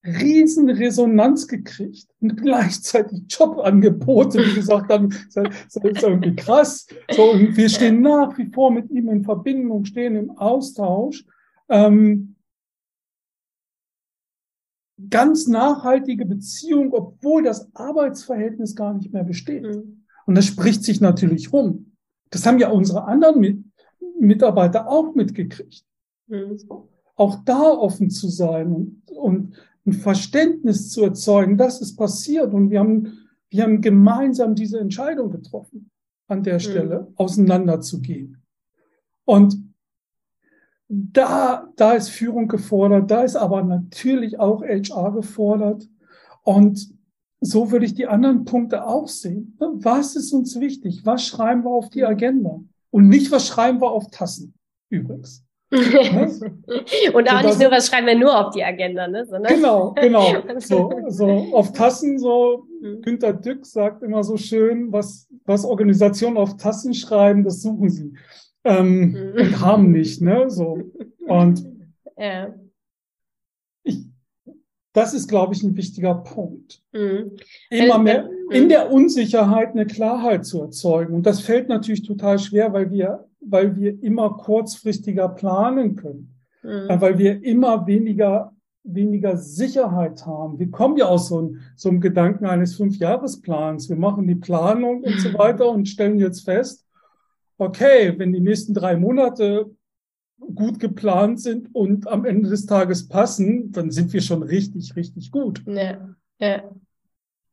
riesen 0.03 0.69
Resonanz 0.69 1.47
gekriegt 1.47 2.07
und 2.21 2.41
gleichzeitig 2.41 3.23
Jobangebote, 3.27 4.39
wie 4.39 4.53
gesagt 4.53 4.91
haben, 4.91 5.09
das 5.33 5.75
ist 5.75 6.03
irgendwie 6.03 6.35
krass. 6.35 6.87
So, 7.11 7.31
und 7.31 7.57
wir 7.57 7.67
stehen 7.67 8.01
nach 8.01 8.37
wie 8.37 8.45
vor 8.45 8.71
mit 8.71 8.89
ihm 8.89 9.09
in 9.09 9.23
Verbindung, 9.23 9.83
stehen 9.85 10.15
im 10.15 10.31
Austausch. 10.31 11.25
Ähm, 11.67 12.36
ganz 15.09 15.47
nachhaltige 15.47 16.25
Beziehung, 16.25 16.93
obwohl 16.93 17.43
das 17.43 17.73
Arbeitsverhältnis 17.75 18.75
gar 18.75 18.93
nicht 18.93 19.13
mehr 19.13 19.23
besteht. 19.23 19.63
Mhm. 19.63 20.05
Und 20.25 20.35
das 20.35 20.45
spricht 20.45 20.83
sich 20.83 21.01
natürlich 21.01 21.53
rum. 21.53 21.93
Das 22.29 22.45
haben 22.45 22.59
ja 22.59 22.69
unsere 22.69 23.05
anderen 23.05 23.71
Mitarbeiter 24.19 24.87
auch 24.89 25.15
mitgekriegt. 25.15 25.85
Mhm. 26.27 26.57
Auch 27.15 27.43
da 27.45 27.61
offen 27.61 28.09
zu 28.09 28.27
sein 28.27 28.71
und, 28.71 29.01
und 29.11 29.55
ein 29.85 29.93
Verständnis 29.93 30.89
zu 30.91 31.03
erzeugen, 31.03 31.57
dass 31.57 31.81
es 31.81 31.95
passiert. 31.95 32.53
Und 32.53 32.69
wir 32.69 32.79
haben, 32.79 33.29
wir 33.49 33.63
haben 33.63 33.81
gemeinsam 33.81 34.55
diese 34.55 34.79
Entscheidung 34.79 35.31
getroffen, 35.31 35.89
an 36.27 36.43
der 36.43 36.55
mhm. 36.55 36.59
Stelle 36.59 36.99
mhm. 37.01 37.13
auseinanderzugehen. 37.15 38.43
Und 39.25 39.66
da, 40.89 41.67
da 41.75 41.93
ist 41.93 42.09
Führung 42.09 42.47
gefordert, 42.47 43.11
da 43.11 43.23
ist 43.23 43.35
aber 43.35 43.63
natürlich 43.63 44.39
auch 44.39 44.63
HR 44.63 45.11
gefordert. 45.11 45.87
Und 46.43 46.89
so 47.41 47.71
würde 47.71 47.85
ich 47.85 47.93
die 47.93 48.07
anderen 48.07 48.45
Punkte 48.45 48.85
auch 48.85 49.07
sehen. 49.07 49.57
Was 49.59 50.15
ist 50.15 50.31
uns 50.33 50.59
wichtig? 50.59 51.01
Was 51.05 51.25
schreiben 51.25 51.63
wir 51.63 51.71
auf 51.71 51.89
die 51.89 52.05
Agenda? 52.05 52.61
Und 52.89 53.09
nicht, 53.09 53.31
was 53.31 53.47
schreiben 53.47 53.81
wir 53.81 53.91
auf 53.91 54.09
Tassen, 54.11 54.53
übrigens. 54.89 55.43
und 55.69 57.29
auch 57.29 57.41
so, 57.41 57.47
nicht 57.47 57.59
nur, 57.59 57.71
was 57.71 57.87
schreiben 57.87 58.07
wir 58.07 58.17
nur 58.17 58.47
auf 58.47 58.53
die 58.53 58.63
Agenda, 58.63 59.05
ne? 59.09 59.25
Sondern 59.25 59.53
genau, 59.53 59.93
genau. 59.99 60.25
So, 60.59 60.89
so 61.09 61.27
auf 61.53 61.73
Tassen, 61.73 62.17
so 62.17 62.65
mhm. 62.81 63.01
Günter 63.01 63.33
Dück 63.33 63.65
sagt 63.65 64.01
immer 64.01 64.23
so 64.23 64.37
schön, 64.37 64.93
was, 64.93 65.27
was 65.43 65.65
Organisationen 65.65 66.37
auf 66.37 66.55
Tassen 66.55 66.93
schreiben, 66.93 67.43
das 67.43 67.61
suchen 67.61 67.89
sie 67.89 68.13
ähm, 68.67 69.11
mhm. 69.11 69.33
und 69.39 69.61
haben 69.61 69.91
nicht, 69.91 70.21
ne? 70.21 70.49
So. 70.49 70.79
Und 71.27 71.65
ja. 72.17 72.53
ich, 73.83 74.05
das 74.93 75.13
ist, 75.13 75.27
glaube 75.27 75.53
ich, 75.53 75.63
ein 75.63 75.75
wichtiger 75.75 76.15
Punkt. 76.15 76.83
Mhm. 76.91 77.31
Immer 77.69 77.99
mehr 77.99 78.29
in 78.51 78.65
mhm. 78.65 78.69
der 78.69 78.91
Unsicherheit 78.91 79.71
eine 79.71 79.85
Klarheit 79.85 80.45
zu 80.45 80.61
erzeugen. 80.61 81.13
Und 81.13 81.25
das 81.25 81.41
fällt 81.41 81.69
natürlich 81.69 82.03
total 82.03 82.39
schwer, 82.39 82.73
weil 82.73 82.91
wir, 82.91 83.25
weil 83.39 83.75
wir 83.75 84.01
immer 84.03 84.37
kurzfristiger 84.37 85.29
planen 85.29 85.95
können. 85.95 86.35
Mhm. 86.63 86.89
Äh, 86.89 87.01
weil 87.01 87.17
wir 87.17 87.43
immer 87.43 87.87
weniger 87.87 88.53
weniger 88.87 89.37
Sicherheit 89.37 90.25
haben. 90.25 90.59
Wir 90.59 90.71
kommen 90.71 90.97
ja 90.97 91.05
aus 91.05 91.27
so, 91.27 91.41
ein, 91.41 91.59
so 91.75 91.89
einem 91.89 91.99
Gedanken 91.99 92.45
eines 92.45 92.75
Fünfjahresplans. 92.75 93.89
Wir 93.89 93.97
machen 93.97 94.27
die 94.27 94.35
Planung 94.35 95.03
und 95.03 95.19
so 95.19 95.33
weiter 95.37 95.69
und 95.69 95.87
stellen 95.87 96.19
jetzt 96.19 96.45
fest, 96.45 96.86
okay, 97.57 98.13
wenn 98.17 98.33
die 98.33 98.39
nächsten 98.39 98.73
drei 98.73 98.95
Monate 98.95 99.71
gut 100.55 100.79
geplant 100.79 101.41
sind 101.41 101.73
und 101.73 102.07
am 102.07 102.25
Ende 102.25 102.49
des 102.49 102.65
Tages 102.65 103.07
passen, 103.07 103.71
dann 103.71 103.91
sind 103.91 104.13
wir 104.13 104.21
schon 104.21 104.43
richtig, 104.43 104.95
richtig 104.95 105.31
gut. 105.31 105.63
Ja, 105.65 106.15
ja, 106.39 106.63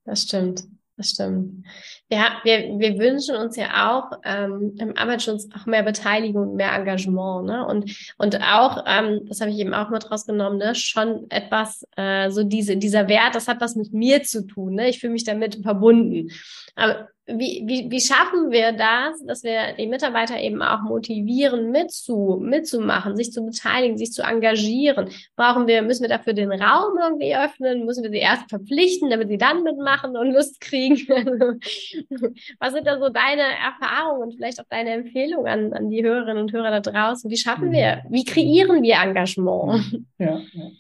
das 0.05 0.23
stimmt. 0.23 0.65
Das 0.97 1.09
stimmt. 1.09 1.67
Ja, 2.09 2.39
wir, 2.45 2.79
wir 2.79 2.99
wünschen 2.99 3.35
uns 3.35 3.57
ja 3.57 3.91
auch 3.91 4.13
ähm, 4.23 4.77
im 4.79 4.97
Arbeitsschutz 4.97 5.49
auch 5.53 5.67
mehr 5.67 5.83
Beteiligung, 5.83 6.55
mehr 6.55 6.73
Engagement, 6.73 7.47
ne? 7.47 7.67
Und 7.67 8.15
und 8.17 8.41
auch, 8.41 8.85
ähm, 8.87 9.23
das 9.27 9.41
habe 9.41 9.51
ich 9.51 9.59
eben 9.59 9.75
auch 9.75 9.91
mit 9.91 10.09
rausgenommen, 10.09 10.59
ne, 10.59 10.77
schon 10.77 11.29
etwas, 11.31 11.85
äh, 11.97 12.31
so 12.31 12.45
diese 12.45 12.77
dieser 12.77 13.09
Wert, 13.09 13.35
das 13.35 13.49
hat 13.49 13.61
was 13.61 13.75
mit 13.75 13.93
mir 13.93 14.23
zu 14.23 14.47
tun, 14.47 14.75
ne? 14.75 14.89
Ich 14.89 15.01
fühle 15.01 15.15
mich 15.15 15.25
damit 15.25 15.57
verbunden. 15.65 16.31
Aber 16.77 17.09
wie, 17.27 17.63
wie, 17.67 17.91
wie 17.91 18.01
schaffen 18.01 18.51
wir 18.51 18.73
das, 18.73 19.25
dass 19.25 19.43
wir 19.43 19.75
die 19.79 19.87
Mitarbeiter 19.87 20.39
eben 20.39 20.61
auch 20.61 20.83
motivieren, 20.83 21.71
mitzu, 21.71 22.39
mitzumachen, 22.43 23.17
sich 23.17 23.33
zu 23.33 23.45
beteiligen, 23.47 23.97
sich 23.97 24.13
zu 24.13 24.23
engagieren? 24.23 25.09
Brauchen 25.35 25.67
wir, 25.67 25.81
müssen 25.83 26.03
wir 26.03 26.11
dafür 26.11 26.35
den 26.35 26.53
Raum 26.53 26.99
irgendwie 27.01 27.35
öffnen? 27.35 27.87
Müssen 27.87 28.03
wir 28.03 28.11
sie 28.11 28.19
erst 28.19 28.51
verpflichten, 28.51 29.09
damit 29.09 29.29
sie 29.29 29.39
dann 29.39 29.63
mitmachen 29.63 30.17
und 30.17 30.33
Lust 30.33 30.61
kriegen? 30.61 30.97
Was 32.59 32.75
sind 32.75 32.87
da 32.87 32.99
so 32.99 33.09
deine 33.09 33.43
Erfahrungen 33.43 34.25
und 34.25 34.35
vielleicht 34.35 34.61
auch 34.61 34.69
deine 34.69 34.91
Empfehlungen 34.91 35.47
an, 35.47 35.73
an 35.73 35.89
die 35.89 36.05
Hörerinnen 36.05 36.43
und 36.43 36.53
Hörer 36.53 36.79
da 36.79 36.81
draußen? 36.81 37.31
Wie 37.31 37.39
schaffen 37.39 37.73
wir, 37.73 38.03
wie 38.11 38.25
kreieren 38.25 38.83
wir 38.83 38.97
Engagement? 38.97 40.03
Ja, 40.19 40.41
ja. 40.53 40.71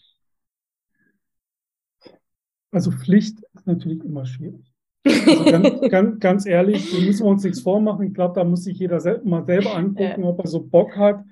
Also 2.70 2.90
Pflicht 2.90 3.38
ist 3.54 3.66
natürlich 3.66 4.02
immer 4.04 4.26
schwierig. 4.26 4.73
Also 5.06 5.44
ganz, 5.44 5.80
ganz, 5.90 6.20
ganz 6.20 6.46
ehrlich, 6.46 6.90
da 6.92 7.00
müssen 7.00 7.24
wir 7.24 7.30
uns 7.30 7.44
nichts 7.44 7.60
vormachen. 7.60 8.06
Ich 8.06 8.14
glaube, 8.14 8.34
da 8.34 8.44
muss 8.44 8.64
sich 8.64 8.78
jeder 8.78 9.00
sel 9.00 9.20
mal 9.24 9.44
selber 9.44 9.76
angucken, 9.76 10.22
ja. 10.22 10.28
ob 10.28 10.40
er 10.40 10.46
so 10.46 10.60
Bock 10.60 10.96
hat, 10.96 11.24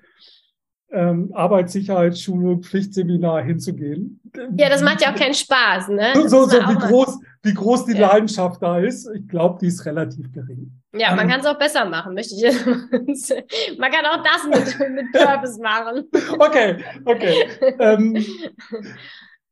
ähm, 0.92 1.30
Arbeitssicherheitsschulung, 1.32 2.62
Pflichtseminar 2.62 3.42
hinzugehen. 3.42 4.20
Ja, 4.56 4.68
das 4.68 4.82
macht 4.82 5.00
ja 5.00 5.12
auch 5.12 5.16
keinen 5.16 5.34
Spaß, 5.34 5.88
ne? 5.88 6.12
So, 6.14 6.28
so, 6.28 6.46
so 6.46 6.56
wie, 6.58 6.74
groß, 6.74 7.18
wie 7.42 7.54
groß 7.54 7.86
die 7.86 7.96
ja. 7.96 8.08
Leidenschaft 8.12 8.62
da 8.62 8.78
ist, 8.78 9.08
ich 9.14 9.26
glaube, 9.26 9.58
die 9.60 9.68
ist 9.68 9.84
relativ 9.86 10.30
gering. 10.32 10.70
Ja, 10.94 11.14
man 11.14 11.24
ähm, 11.24 11.30
kann 11.30 11.40
es 11.40 11.46
auch 11.46 11.58
besser 11.58 11.86
machen, 11.86 12.14
möchte 12.14 12.34
ich. 12.34 12.42
man 13.78 13.90
kann 13.90 14.04
auch 14.04 14.22
das 14.22 14.44
mit, 14.44 14.90
mit 14.90 15.12
Purpose 15.12 15.60
machen. 15.60 16.04
Okay, 16.38 16.76
okay. 17.06 17.48
Ähm, 17.78 18.24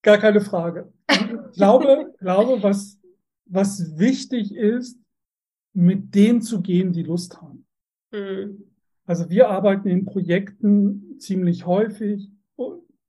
gar 0.03 0.19
keine 0.19 0.41
Frage. 0.41 0.93
Ich 1.11 1.57
glaube, 1.57 2.13
glaube, 2.21 2.63
was 2.63 3.00
was 3.51 3.99
wichtig 3.99 4.55
ist, 4.55 4.99
mit 5.73 6.15
denen 6.15 6.41
zu 6.41 6.63
gehen, 6.63 6.93
die 6.93 7.03
Lust 7.03 7.41
haben. 7.41 7.67
Mhm. 8.13 8.65
Also 9.05 9.29
wir 9.29 9.49
arbeiten 9.49 9.89
in 9.89 10.05
Projekten 10.05 11.19
ziemlich 11.19 11.67
häufig 11.67 12.31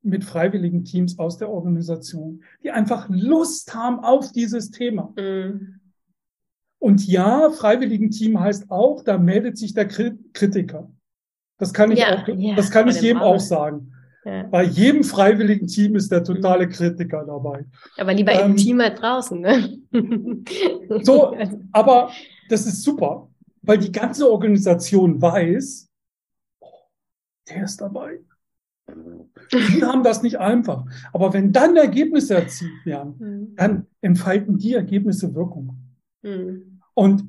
mit 0.03 0.23
freiwilligen 0.23 0.83
Teams 0.83 1.19
aus 1.19 1.37
der 1.37 1.49
Organisation, 1.49 2.43
die 2.63 2.71
einfach 2.71 3.07
Lust 3.09 3.75
haben 3.75 3.99
auf 3.99 4.31
dieses 4.31 4.71
Thema. 4.71 5.13
Mhm. 5.15 5.79
Und 6.79 7.05
ja, 7.07 7.51
freiwilligen 7.51 8.09
Team 8.09 8.39
heißt 8.39 8.71
auch, 8.71 9.03
da 9.03 9.19
meldet 9.19 9.59
sich 9.59 9.75
der 9.75 9.87
Kritiker. 9.87 10.91
Das 11.59 11.73
kann 11.73 11.91
ich 11.91 11.99
ja, 11.99 12.23
auch, 12.23 12.27
ja, 12.27 12.55
das 12.55 12.71
kann 12.71 12.87
ich 12.87 12.99
jedem 12.99 13.19
auch 13.19 13.39
sagen. 13.39 13.93
Ja. 14.23 14.43
Bei 14.43 14.63
jedem 14.63 15.03
freiwilligen 15.03 15.67
Team 15.67 15.95
ist 15.95 16.11
der 16.11 16.23
totale 16.23 16.67
Kritiker 16.69 17.25
dabei. 17.25 17.65
Aber 17.97 18.13
lieber 18.13 18.33
ähm, 18.33 18.51
im 18.51 18.55
Team 18.55 18.79
als 18.79 18.99
draußen, 18.99 19.39
ne? 19.39 19.79
so, 21.03 21.35
aber 21.71 22.11
das 22.49 22.67
ist 22.67 22.83
super, 22.83 23.29
weil 23.63 23.79
die 23.79 23.91
ganze 23.91 24.29
Organisation 24.29 25.19
weiß, 25.19 25.89
oh, 26.59 26.67
der 27.49 27.63
ist 27.63 27.81
dabei. 27.81 28.19
Die 29.51 29.81
haben 29.83 30.03
das 30.03 30.21
nicht 30.21 30.37
einfach. 30.37 30.85
Aber 31.13 31.33
wenn 31.33 31.51
dann 31.51 31.75
Ergebnisse 31.75 32.35
erzielt 32.35 32.85
werden, 32.85 33.15
mhm. 33.17 33.55
dann 33.55 33.87
entfalten 34.01 34.57
die 34.57 34.73
Ergebnisse 34.73 35.33
Wirkung. 35.33 35.77
Mhm. 36.21 36.79
Und 36.93 37.23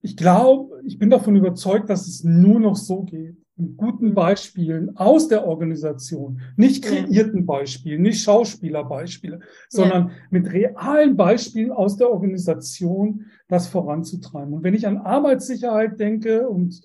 ich 0.00 0.16
glaube, 0.16 0.80
ich 0.84 0.98
bin 0.98 1.10
davon 1.10 1.34
überzeugt, 1.34 1.90
dass 1.90 2.06
es 2.06 2.22
nur 2.22 2.60
noch 2.60 2.76
so 2.76 3.02
geht 3.02 3.36
mit 3.56 3.76
guten 3.76 4.14
Beispielen 4.14 4.96
aus 4.96 5.28
der 5.28 5.46
Organisation, 5.46 6.40
nicht 6.56 6.84
kreierten 6.84 7.46
Beispielen, 7.46 8.02
nicht 8.02 8.22
Schauspielerbeispiele, 8.22 9.40
sondern 9.68 10.08
ja. 10.08 10.14
mit 10.30 10.52
realen 10.52 11.16
Beispielen 11.16 11.72
aus 11.72 11.96
der 11.96 12.10
Organisation 12.10 13.26
das 13.48 13.66
voranzutreiben. 13.68 14.52
Und 14.52 14.62
wenn 14.62 14.74
ich 14.74 14.86
an 14.86 14.98
Arbeitssicherheit 14.98 15.98
denke 15.98 16.48
und 16.48 16.82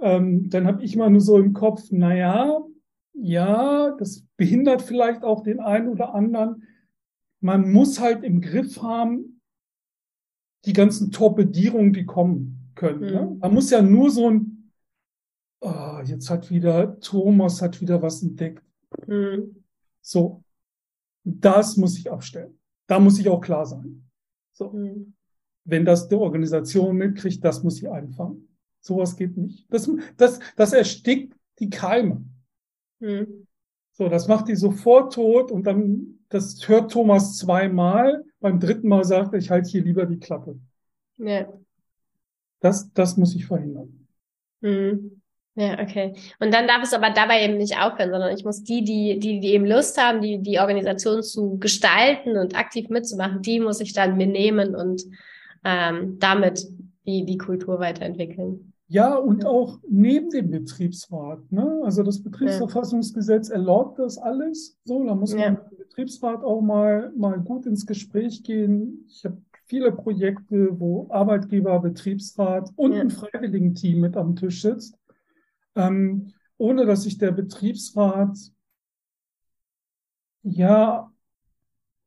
ähm, 0.00 0.48
dann 0.50 0.66
habe 0.66 0.82
ich 0.82 0.94
mal 0.96 1.10
nur 1.10 1.22
so 1.22 1.38
im 1.38 1.54
Kopf, 1.54 1.84
na 1.90 2.14
ja, 2.14 2.60
ja, 3.14 3.96
das 3.98 4.24
behindert 4.36 4.82
vielleicht 4.82 5.24
auch 5.24 5.42
den 5.42 5.58
einen 5.58 5.88
oder 5.88 6.14
anderen. 6.14 6.64
Man 7.40 7.72
muss 7.72 7.98
halt 7.98 8.22
im 8.24 8.40
Griff 8.40 8.82
haben, 8.82 9.40
die 10.66 10.72
ganzen 10.72 11.10
Torpedierungen, 11.10 11.92
die 11.92 12.04
kommen 12.04 12.72
können. 12.74 13.00
Ne? 13.00 13.06
Mhm. 13.06 13.12
Ne? 13.12 13.36
Man 13.40 13.54
muss 13.54 13.70
ja 13.70 13.80
nur 13.80 14.10
so 14.10 14.28
ein 14.28 14.57
oh, 15.60 16.00
jetzt 16.04 16.30
hat 16.30 16.50
wieder, 16.50 16.98
Thomas 17.00 17.62
hat 17.62 17.80
wieder 17.80 18.00
was 18.02 18.22
entdeckt. 18.22 18.62
Mhm. 19.06 19.64
So, 20.00 20.42
das 21.24 21.76
muss 21.76 21.98
ich 21.98 22.10
abstellen. 22.10 22.58
Da 22.86 22.98
muss 22.98 23.18
ich 23.18 23.28
auch 23.28 23.40
klar 23.40 23.66
sein. 23.66 24.08
So. 24.52 24.70
Mhm. 24.70 25.14
Wenn 25.64 25.84
das 25.84 26.08
die 26.08 26.14
Organisation 26.14 26.96
mitkriegt, 26.96 27.44
das 27.44 27.62
muss 27.62 27.78
ich 27.82 27.88
einfangen. 27.88 28.48
Sowas 28.80 29.16
geht 29.16 29.36
nicht. 29.36 29.66
Das, 29.72 29.90
das, 30.16 30.40
das 30.56 30.72
erstickt 30.72 31.36
die 31.58 31.68
Keime. 31.68 32.24
Mhm. 33.00 33.46
So, 33.92 34.08
das 34.08 34.28
macht 34.28 34.48
die 34.48 34.56
sofort 34.56 35.12
tot 35.12 35.50
und 35.50 35.64
dann, 35.64 36.20
das 36.28 36.66
hört 36.68 36.92
Thomas 36.92 37.36
zweimal. 37.36 38.24
Beim 38.40 38.60
dritten 38.60 38.88
Mal 38.88 39.04
sagt 39.04 39.34
er, 39.34 39.40
ich 39.40 39.50
halte 39.50 39.68
hier 39.68 39.82
lieber 39.82 40.06
die 40.06 40.18
Klappe. 40.18 40.58
Ja. 41.18 41.52
Das, 42.60 42.92
das 42.92 43.16
muss 43.16 43.34
ich 43.34 43.46
verhindern. 43.46 44.06
Mhm. 44.60 45.17
Ja, 45.58 45.76
okay. 45.80 46.14
Und 46.38 46.54
dann 46.54 46.68
darf 46.68 46.84
es 46.84 46.94
aber 46.94 47.10
dabei 47.10 47.44
eben 47.44 47.58
nicht 47.58 47.76
aufhören, 47.76 48.10
sondern 48.10 48.32
ich 48.32 48.44
muss 48.44 48.62
die, 48.62 48.84
die, 48.84 49.18
die, 49.18 49.40
die 49.40 49.54
eben 49.54 49.66
Lust 49.66 50.00
haben, 50.00 50.22
die, 50.22 50.38
die 50.38 50.60
Organisation 50.60 51.20
zu 51.24 51.58
gestalten 51.58 52.36
und 52.36 52.56
aktiv 52.56 52.88
mitzumachen, 52.90 53.42
die 53.42 53.58
muss 53.58 53.80
ich 53.80 53.92
dann 53.92 54.16
mir 54.16 54.28
nehmen 54.28 54.76
und 54.76 55.02
ähm, 55.64 56.16
damit 56.20 56.64
die, 57.06 57.24
die 57.24 57.38
Kultur 57.38 57.80
weiterentwickeln. 57.80 58.72
Ja, 58.86 59.16
und 59.16 59.44
auch 59.44 59.80
neben 59.90 60.30
dem 60.30 60.48
Betriebsrat. 60.52 61.50
Ne? 61.50 61.80
Also 61.82 62.04
das 62.04 62.22
Betriebsverfassungsgesetz 62.22 63.48
erlaubt 63.48 63.98
das 63.98 64.16
alles. 64.16 64.78
So, 64.84 65.04
da 65.04 65.16
muss 65.16 65.32
man 65.32 65.42
ja. 65.42 65.50
mit 65.50 65.60
dem 65.72 65.78
Betriebsrat 65.78 66.44
auch 66.44 66.60
mal, 66.60 67.12
mal 67.16 67.40
gut 67.40 67.66
ins 67.66 67.84
Gespräch 67.84 68.44
gehen. 68.44 69.06
Ich 69.08 69.24
habe 69.24 69.42
viele 69.64 69.90
Projekte, 69.90 70.78
wo 70.78 71.08
Arbeitgeber, 71.10 71.80
Betriebsrat 71.80 72.70
und 72.76 72.92
ja. 72.92 73.00
ein 73.00 73.10
Freiwilligenteam 73.10 74.00
mit 74.00 74.16
am 74.16 74.36
Tisch 74.36 74.62
sitzt 74.62 74.97
ähm, 75.74 76.32
ohne 76.56 76.86
dass 76.86 77.04
sich 77.04 77.18
der 77.18 77.32
Betriebsrat 77.32 78.36
ja 80.42 81.10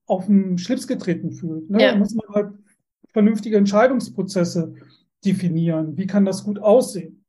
auf 0.06 0.26
den 0.26 0.58
Schlips 0.58 0.88
getreten 0.88 1.32
fühlt. 1.32 1.69
Ne? 1.69 1.82
Ja. 1.82 1.91
Da 1.93 1.97
muss 1.97 2.13
man 2.13 2.28
halt 2.36 2.54
vernünftige 3.10 3.58
Entscheidungsprozesse 3.58 4.74
definieren. 5.24 5.97
Wie 5.97 6.08
kann 6.08 6.26
das 6.26 6.43
gut 6.43 6.60
aussehen? 6.60 7.26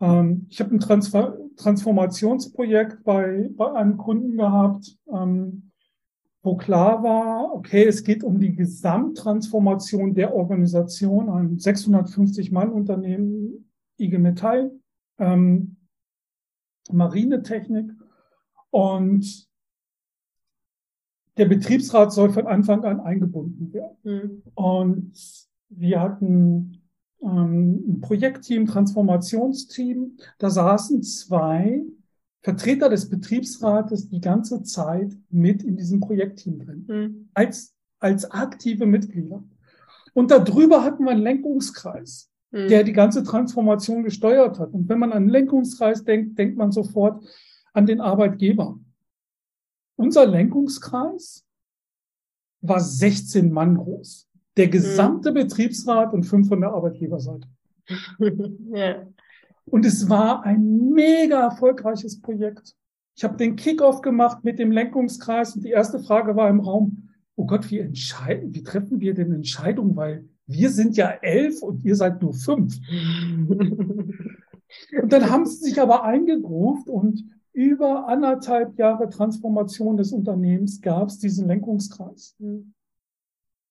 Ähm, 0.00 0.46
ich 0.48 0.60
habe 0.60 0.74
ein 0.74 0.80
Transfer 0.80 1.38
Transformationsprojekt 1.56 3.04
bei, 3.04 3.48
bei 3.54 3.72
einem 3.74 3.96
Kunden 3.96 4.36
gehabt, 4.36 4.98
ähm, 5.12 5.70
wo 6.42 6.56
klar 6.56 7.02
war, 7.04 7.54
okay, 7.54 7.84
es 7.84 8.02
geht 8.02 8.24
um 8.24 8.40
die 8.40 8.56
Gesamttransformation 8.56 10.14
der 10.14 10.34
Organisation, 10.34 11.30
ein 11.30 11.58
650 11.58 12.50
Mann 12.50 12.70
Unternehmen, 12.70 13.70
IG 13.98 14.18
Metall, 14.18 14.72
ähm, 15.18 15.76
Marinetechnik. 16.90 17.90
Und 18.70 19.48
der 21.36 21.46
Betriebsrat 21.46 22.12
soll 22.12 22.30
von 22.30 22.46
Anfang 22.46 22.84
an 22.84 23.00
eingebunden 23.00 23.72
werden. 23.72 23.96
Mhm. 24.02 24.42
Und 24.54 25.12
wir 25.68 26.00
hatten 26.00 26.82
ähm, 27.22 27.84
ein 27.88 28.00
Projektteam, 28.00 28.66
Transformationsteam. 28.66 30.16
Da 30.38 30.50
saßen 30.50 31.02
zwei 31.02 31.82
Vertreter 32.42 32.88
des 32.88 33.08
Betriebsrates 33.08 34.08
die 34.08 34.20
ganze 34.20 34.62
Zeit 34.62 35.16
mit 35.30 35.62
in 35.62 35.76
diesem 35.76 36.00
Projektteam 36.00 36.58
drin, 36.58 36.84
mhm. 36.86 37.28
als, 37.32 37.74
als 37.98 38.30
aktive 38.30 38.86
Mitglieder. 38.86 39.42
Und 40.12 40.30
darüber 40.30 40.84
hatten 40.84 41.04
wir 41.04 41.12
einen 41.12 41.22
Lenkungskreis 41.22 42.30
mhm. 42.54 42.68
der 42.68 42.84
die 42.84 42.92
ganze 42.92 43.24
Transformation 43.24 44.04
gesteuert 44.04 44.58
hat. 44.58 44.72
Und 44.72 44.88
wenn 44.88 44.98
man 44.98 45.12
an 45.12 45.28
Lenkungskreis 45.28 46.04
denkt, 46.04 46.38
denkt 46.38 46.56
man 46.56 46.70
sofort 46.72 47.24
an 47.72 47.86
den 47.86 48.00
Arbeitgeber. 48.00 48.78
Unser 49.96 50.26
Lenkungskreis 50.26 51.44
war 52.60 52.80
16 52.80 53.52
Mann 53.52 53.76
groß. 53.76 54.28
Der 54.56 54.68
gesamte 54.68 55.30
mhm. 55.30 55.34
Betriebsrat 55.34 56.14
und 56.14 56.22
fünf 56.22 56.48
von 56.48 56.60
der 56.60 56.70
Arbeitgeberseite. 56.70 57.48
ja. 58.72 59.06
Und 59.66 59.84
es 59.84 60.08
war 60.08 60.44
ein 60.44 60.90
mega 60.90 61.40
erfolgreiches 61.40 62.20
Projekt. 62.20 62.74
Ich 63.16 63.24
habe 63.24 63.36
den 63.36 63.56
Kickoff 63.56 64.00
gemacht 64.00 64.44
mit 64.44 64.58
dem 64.58 64.70
Lenkungskreis 64.70 65.56
und 65.56 65.64
die 65.64 65.70
erste 65.70 65.98
Frage 65.98 66.36
war 66.36 66.48
im 66.48 66.60
Raum, 66.60 67.10
oh 67.36 67.46
Gott, 67.46 67.70
wie 67.70 67.78
entscheiden, 67.78 68.54
wie 68.54 68.62
treffen 68.62 69.00
wir 69.00 69.14
denn 69.14 69.32
Entscheidungen? 69.32 69.96
Weil 69.96 70.28
wir 70.46 70.70
sind 70.70 70.96
ja 70.96 71.08
elf 71.08 71.62
und 71.62 71.84
ihr 71.84 71.96
seid 71.96 72.20
nur 72.22 72.34
fünf. 72.34 72.78
und 73.48 75.12
dann 75.12 75.30
haben 75.30 75.46
sie 75.46 75.56
sich 75.56 75.80
aber 75.80 76.04
eingegruft 76.04 76.88
und 76.88 77.24
über 77.52 78.08
anderthalb 78.08 78.76
Jahre 78.78 79.08
Transformation 79.08 79.96
des 79.96 80.12
Unternehmens 80.12 80.80
gab 80.80 81.08
es 81.08 81.18
diesen 81.18 81.46
Lenkungskreis. 81.46 82.36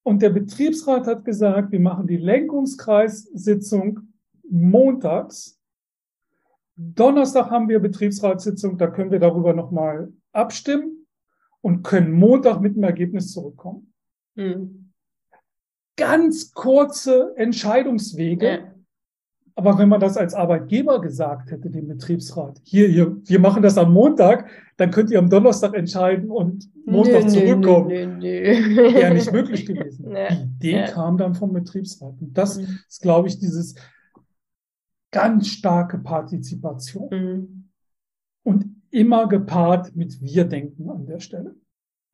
Und 0.04 0.22
der 0.22 0.30
Betriebsrat 0.30 1.06
hat 1.06 1.26
gesagt, 1.26 1.72
wir 1.72 1.80
machen 1.80 2.08
die 2.08 2.18
Lenkungskreissitzung 2.18 4.14
montags. 4.50 5.60
Donnerstag 6.76 7.52
haben 7.52 7.70
wir 7.70 7.80
Betriebsratssitzung, 7.80 8.78
da 8.78 8.88
können 8.88 9.12
wir 9.12 9.20
darüber 9.20 9.54
nochmal 9.54 10.12
abstimmen 10.32 11.06
und 11.62 11.84
können 11.84 12.12
Montag 12.12 12.62
mit 12.62 12.76
dem 12.76 12.84
Ergebnis 12.84 13.32
zurückkommen. 13.32 13.94
Mhm. 14.36 14.83
Ganz 15.96 16.54
kurze 16.54 17.34
Entscheidungswege. 17.36 18.48
Ja. 18.48 18.74
Aber 19.56 19.78
wenn 19.78 19.90
man 19.90 20.00
das 20.00 20.18
als 20.18 20.34
Arbeitgeber 20.34 21.00
gesagt 21.00 21.52
hätte, 21.52 21.70
dem 21.70 21.88
Betriebsrat, 21.88 22.60
hier, 22.64 22.88
hier, 22.88 23.16
wir 23.24 23.40
machen 23.40 23.62
das 23.62 23.78
am 23.78 23.94
Montag, 23.94 24.50
dann 24.78 24.90
könnt 24.90 25.12
ihr 25.12 25.20
am 25.20 25.30
Donnerstag 25.30 25.76
entscheiden 25.76 26.32
und 26.32 26.68
Montag 26.88 27.26
nö, 27.26 27.30
zurückkommen. 27.30 27.88
Nö, 27.88 28.08
nö, 28.08 28.18
nö. 28.18 28.94
Wäre 28.96 29.14
nicht 29.14 29.32
möglich 29.32 29.66
gewesen. 29.68 30.12
Ja, 30.12 30.30
Die 30.34 30.70
Idee 30.70 30.78
ja. 30.78 30.88
kam 30.88 31.18
dann 31.18 31.36
vom 31.36 31.54
Betriebsrat. 31.54 32.16
Und 32.20 32.36
das 32.36 32.58
mhm. 32.58 32.80
ist, 32.88 33.02
glaube 33.02 33.28
ich, 33.28 33.38
dieses 33.38 33.76
ganz 35.12 35.48
starke 35.48 36.00
Partizipation. 36.00 37.10
Mhm. 37.12 37.70
Und 38.44 38.66
immer 38.90 39.28
gepaart 39.28 39.96
mit 39.96 40.20
Wir-Denken 40.22 40.90
an 40.90 41.06
der 41.06 41.20
Stelle. 41.20 41.56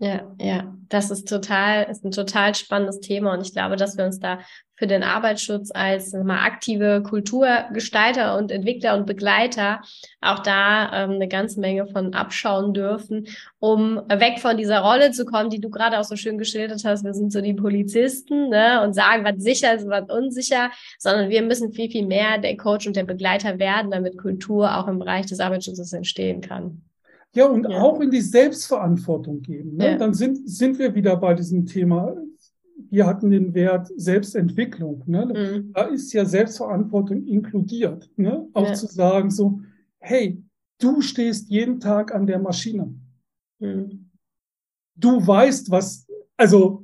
Ja, 0.01 0.33
ja, 0.39 0.73
das 0.87 1.11
ist 1.11 1.27
total, 1.27 1.83
ist 1.91 2.05
ein 2.05 2.11
total 2.11 2.55
spannendes 2.55 3.01
Thema 3.01 3.33
und 3.33 3.41
ich 3.41 3.51
glaube, 3.51 3.75
dass 3.75 3.97
wir 3.97 4.05
uns 4.05 4.17
da 4.17 4.39
für 4.75 4.87
den 4.87 5.03
Arbeitsschutz 5.03 5.71
als 5.73 6.13
mal 6.13 6.45
aktive 6.45 7.03
Kulturgestalter 7.03 8.37
und 8.37 8.49
Entwickler 8.49 8.95
und 8.95 9.05
Begleiter 9.05 9.81
auch 10.21 10.39
da 10.39 11.03
ähm, 11.03 11.11
eine 11.11 11.27
ganze 11.27 11.59
Menge 11.59 11.85
von 11.85 12.13
abschauen 12.13 12.73
dürfen, 12.73 13.27
um 13.59 13.97
weg 14.07 14.39
von 14.39 14.55
dieser 14.55 14.79
Rolle 14.79 15.11
zu 15.11 15.25
kommen, 15.25 15.49
die 15.49 15.59
du 15.59 15.69
gerade 15.69 15.99
auch 15.99 16.05
so 16.05 16.15
schön 16.15 16.37
geschildert 16.37 16.85
hast. 16.85 17.03
Wir 17.03 17.13
sind 17.13 17.33
so 17.33 17.41
die 17.41 17.53
Polizisten 17.53 18.47
ne, 18.47 18.81
und 18.81 18.93
sagen, 18.93 19.25
was 19.25 19.43
sicher 19.43 19.75
ist, 19.75 19.85
was 19.89 20.09
unsicher, 20.09 20.71
sondern 20.97 21.29
wir 21.29 21.41
müssen 21.41 21.73
viel, 21.73 21.91
viel 21.91 22.05
mehr 22.05 22.37
der 22.37 22.55
Coach 22.55 22.87
und 22.87 22.95
der 22.95 23.03
Begleiter 23.03 23.59
werden, 23.59 23.91
damit 23.91 24.17
Kultur 24.17 24.77
auch 24.77 24.87
im 24.87 24.99
Bereich 24.99 25.25
des 25.25 25.41
Arbeitsschutzes 25.41 25.91
entstehen 25.91 26.39
kann. 26.39 26.88
Ja, 27.35 27.45
und 27.45 27.69
ja. 27.69 27.81
auch 27.81 27.99
in 28.01 28.09
die 28.09 28.21
Selbstverantwortung 28.21 29.41
geben. 29.41 29.75
Ne? 29.75 29.91
Ja. 29.91 29.97
Dann 29.97 30.13
sind, 30.13 30.49
sind 30.49 30.79
wir 30.79 30.95
wieder 30.95 31.15
bei 31.17 31.33
diesem 31.33 31.65
Thema. 31.65 32.15
Wir 32.89 33.05
hatten 33.05 33.29
den 33.29 33.53
Wert 33.53 33.89
Selbstentwicklung. 33.95 35.03
Ne? 35.05 35.25
Mhm. 35.25 35.73
Da 35.73 35.83
ist 35.83 36.11
ja 36.13 36.25
Selbstverantwortung 36.25 37.25
inkludiert. 37.25 38.09
Ne? 38.15 38.47
Auch 38.53 38.67
ja. 38.67 38.73
zu 38.73 38.87
sagen 38.87 39.29
so, 39.29 39.61
hey, 39.99 40.41
du 40.79 41.01
stehst 41.01 41.49
jeden 41.49 41.79
Tag 41.79 42.13
an 42.13 42.25
der 42.25 42.39
Maschine. 42.39 42.95
Mhm. 43.59 44.09
Du 44.95 45.25
weißt, 45.25 45.69
was, 45.69 46.07
also, 46.35 46.83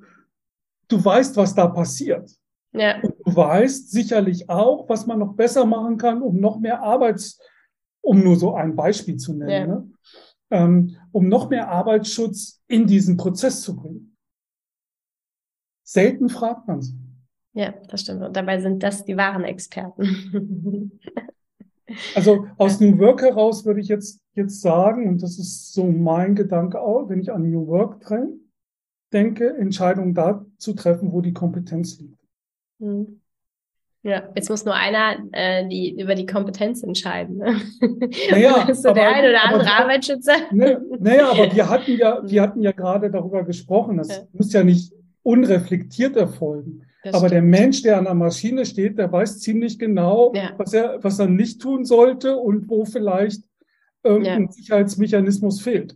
du 0.88 1.04
weißt, 1.04 1.36
was 1.38 1.56
da 1.56 1.68
passiert. 1.68 2.30
Ja. 2.72 3.02
Und 3.02 3.16
du 3.26 3.36
weißt 3.36 3.92
sicherlich 3.92 4.50
auch, 4.50 4.88
was 4.90 5.08
man 5.08 5.20
noch 5.20 5.34
besser 5.34 5.66
machen 5.66 5.98
kann, 5.98 6.22
um 6.22 6.40
noch 6.40 6.60
mehr 6.60 6.82
Arbeits, 6.82 7.40
um 8.02 8.22
nur 8.24 8.36
so 8.36 8.54
ein 8.54 8.76
Beispiel 8.76 9.18
zu 9.18 9.34
nennen. 9.34 9.50
Ja. 9.50 9.68
Ne? 9.68 9.92
Ähm, 10.52 10.98
um 11.12 11.28
noch 11.28 11.50
mehr 11.50 11.70
Arbeitsschutz 11.70 12.62
in 12.68 12.88
diesen 12.88 13.18
Prozess 13.18 13.62
zu 13.62 13.76
bringen. 13.76 14.16
Selten 15.84 16.30
fragt 16.30 16.68
man 16.68 16.82
sie. 16.82 16.98
Ja, 17.54 17.74
das 17.88 18.02
stimmt. 18.02 18.24
Und 18.24 18.36
dabei 18.36 18.60
sind 18.60 18.84
das 18.84 19.06
die 19.06 19.16
wahren 19.16 19.44
Experten. 19.44 21.00
also 22.16 22.48
aus 22.58 22.80
New 22.80 22.98
Work 23.00 23.22
heraus 23.22 23.66
würde 23.66 23.80
ich 23.80 23.88
jetzt, 23.88 24.20
jetzt 24.34 24.62
sagen, 24.62 25.08
und 25.08 25.22
das 25.22 25.40
ist 25.40 25.74
so 25.74 25.86
mein 25.86 26.36
Gedanke 26.36 26.82
auch, 26.82 27.08
wenn 27.08 27.22
ich 27.22 27.32
an 27.32 27.50
New 27.50 27.68
Work 27.68 28.06
denke, 29.14 29.56
Entscheidungen 29.58 30.14
da 30.14 30.46
zu 30.58 30.74
treffen, 30.74 31.12
wo 31.12 31.22
die 31.22 31.34
Kompetenz 31.34 32.00
liegt. 32.00 32.20
Mhm. 32.80 33.22
Ja, 34.06 34.30
jetzt 34.36 34.52
muss 34.52 34.66
nur 34.66 34.76
einer 34.76 35.18
äh, 35.32 35.68
die, 35.68 36.00
über 36.00 36.14
die 36.14 36.28
Kompetenz 36.28 36.84
entscheiden. 36.84 37.38
Ne? 37.38 37.60
Naja, 38.30 38.68
so 38.76 38.90
aber, 38.90 39.00
der 39.00 39.16
ein 39.16 39.26
oder 39.28 39.44
andere 39.44 39.62
aber, 39.62 39.84
Arbeitsschützer. 39.84 40.36
Ne, 40.52 40.80
naja, 41.00 41.32
aber 41.32 41.52
wir 41.52 41.70
hatten 41.72 41.98
ja, 41.98 42.22
wir 42.24 42.42
hatten 42.44 42.62
ja 42.62 42.72
gerade 42.72 43.10
darüber 43.10 43.44
gesprochen. 43.44 43.98
Das 43.98 44.10
ja. 44.10 44.24
muss 44.32 44.54
ja 44.54 44.64
nicht 44.64 44.94
unreflektiert 45.24 46.16
erfolgen. 46.18 46.84
Das 47.04 47.16
aber 47.16 47.30
stimmt. 47.30 47.32
der 47.32 47.42
Mensch, 47.42 47.82
der 47.82 47.98
an 47.98 48.06
der 48.06 48.14
Maschine 48.14 48.68
steht, 48.68 49.00
der 49.00 49.12
weiß 49.12 49.40
ziemlich 49.40 49.80
genau, 49.80 50.32
ja. 50.36 50.54
was 50.58 50.74
er, 50.74 51.04
was 51.04 51.18
er 51.18 51.28
nicht 51.28 51.60
tun 51.60 51.84
sollte 51.84 52.38
und 52.38 52.70
wo 52.70 52.86
vielleicht 52.86 53.44
irgendein 54.04 54.44
ja. 54.44 54.52
Sicherheitsmechanismus 54.52 55.62
fehlt. 55.62 55.96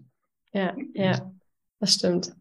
Ja, 0.52 0.76
ja, 0.96 1.32
das 1.80 1.94
stimmt. 1.94 2.32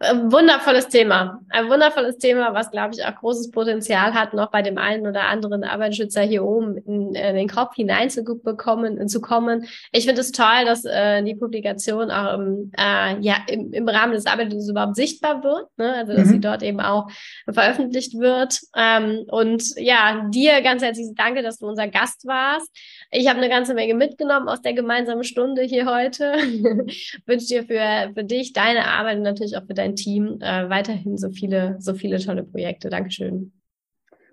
Ähm, 0.00 0.32
wundervolles 0.32 0.88
Thema. 0.88 1.40
Ein 1.50 1.68
wundervolles 1.68 2.18
Thema, 2.18 2.52
was, 2.52 2.72
glaube 2.72 2.94
ich, 2.94 3.04
auch 3.04 3.14
großes 3.14 3.52
Potenzial 3.52 4.12
hat, 4.12 4.34
noch 4.34 4.50
bei 4.50 4.60
dem 4.60 4.76
einen 4.76 5.06
oder 5.06 5.28
anderen 5.28 5.62
Arbeitsschützer 5.62 6.22
hier 6.22 6.44
oben 6.44 6.78
in, 6.78 7.14
in 7.14 7.36
den 7.36 7.48
Kopf 7.48 7.76
hineinzubekommen, 7.76 9.08
zu 9.08 9.20
kommen. 9.20 9.66
Ich 9.92 10.04
finde 10.06 10.20
es 10.20 10.32
toll, 10.32 10.64
dass 10.66 10.84
äh, 10.84 11.22
die 11.22 11.36
Publikation 11.36 12.10
auch 12.10 12.34
im, 12.34 12.72
äh, 12.76 13.20
ja, 13.20 13.36
im, 13.46 13.72
im 13.72 13.88
Rahmen 13.88 14.14
des 14.14 14.26
Arbeitsschutzes 14.26 14.70
überhaupt 14.70 14.96
sichtbar 14.96 15.44
wird, 15.44 15.68
ne? 15.76 15.94
also 15.94 16.12
dass 16.12 16.26
mhm. 16.26 16.32
sie 16.32 16.40
dort 16.40 16.64
eben 16.64 16.80
auch 16.80 17.08
veröffentlicht 17.48 18.18
wird. 18.18 18.58
Ähm, 18.76 19.24
und 19.28 19.62
ja, 19.76 20.28
dir 20.28 20.60
ganz 20.62 20.82
herzliches 20.82 21.14
Danke, 21.14 21.42
dass 21.42 21.58
du 21.58 21.66
unser 21.66 21.86
Gast 21.86 22.26
warst. 22.26 22.68
Ich 23.12 23.28
habe 23.28 23.38
eine 23.38 23.48
ganze 23.48 23.74
Menge 23.74 23.94
mitgenommen 23.94 24.48
aus 24.48 24.60
der 24.60 24.72
gemeinsamen 24.72 25.22
Stunde 25.22 25.62
hier 25.62 25.86
heute. 25.86 26.32
Wünsche 27.26 27.46
dir 27.46 27.64
für, 27.64 28.12
für 28.12 28.24
dich, 28.24 28.52
deine 28.52 28.88
Arbeit 28.88 29.18
und 29.18 29.22
natürlich 29.22 29.56
auch 29.56 29.64
für 29.64 29.74
dein 29.84 29.96
Team 29.96 30.38
äh, 30.40 30.68
weiterhin 30.68 31.16
so 31.16 31.30
viele, 31.30 31.76
so 31.78 31.94
viele 31.94 32.18
tolle 32.18 32.44
Projekte. 32.44 32.88
Dankeschön. 32.88 33.52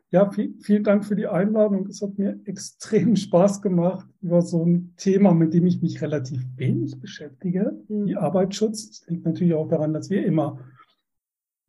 Ja, 0.09 0.29
viel, 0.29 0.55
vielen 0.61 0.83
Dank 0.83 1.05
für 1.05 1.15
die 1.15 1.27
Einladung. 1.27 1.87
Es 1.87 2.01
hat 2.01 2.17
mir 2.17 2.39
extrem 2.45 3.15
Spaß 3.25 3.61
gemacht, 3.61 4.07
über 4.21 4.41
so 4.41 4.65
ein 4.65 4.93
Thema, 4.97 5.33
mit 5.33 5.53
dem 5.53 5.65
ich 5.65 5.81
mich 5.81 6.01
relativ 6.01 6.41
wenig 6.55 6.99
beschäftige, 6.99 7.79
mhm. 7.87 8.05
wie 8.05 8.15
Arbeitsschutz. 8.15 8.89
Das 8.89 9.07
liegt 9.07 9.25
natürlich 9.25 9.53
auch 9.53 9.67
daran, 9.67 9.93
dass 9.93 10.09
wir 10.09 10.25
immer 10.25 10.59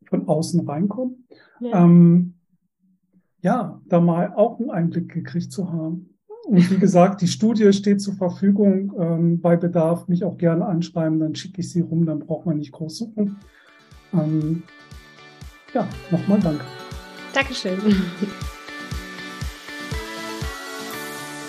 von 0.05 0.27
außen 0.27 0.67
reinkommen. 0.67 1.27
Ja. 1.59 1.83
Ähm, 1.83 2.35
ja, 3.41 3.81
da 3.87 3.99
mal 3.99 4.33
auch 4.35 4.59
einen 4.59 4.69
Einblick 4.69 5.09
gekriegt 5.09 5.51
zu 5.51 5.71
haben. 5.71 6.09
Und 6.45 6.69
wie 6.69 6.77
gesagt, 6.77 7.21
die 7.21 7.27
Studie 7.27 7.71
steht 7.71 8.01
zur 8.01 8.15
Verfügung. 8.15 8.93
Ähm, 8.97 9.41
bei 9.41 9.55
Bedarf 9.55 10.09
mich 10.09 10.25
auch 10.25 10.37
gerne 10.37 10.65
anschreiben, 10.65 11.19
dann 11.19 11.35
schicke 11.35 11.61
ich 11.61 11.71
sie 11.71 11.81
rum, 11.81 12.05
dann 12.05 12.19
braucht 12.19 12.45
man 12.45 12.57
nicht 12.57 12.73
groß 12.73 12.97
suchen. 12.97 13.37
Ähm, 14.13 14.63
ja, 15.73 15.87
nochmal 16.11 16.39
danke. 16.39 16.65
Dankeschön. 17.33 17.79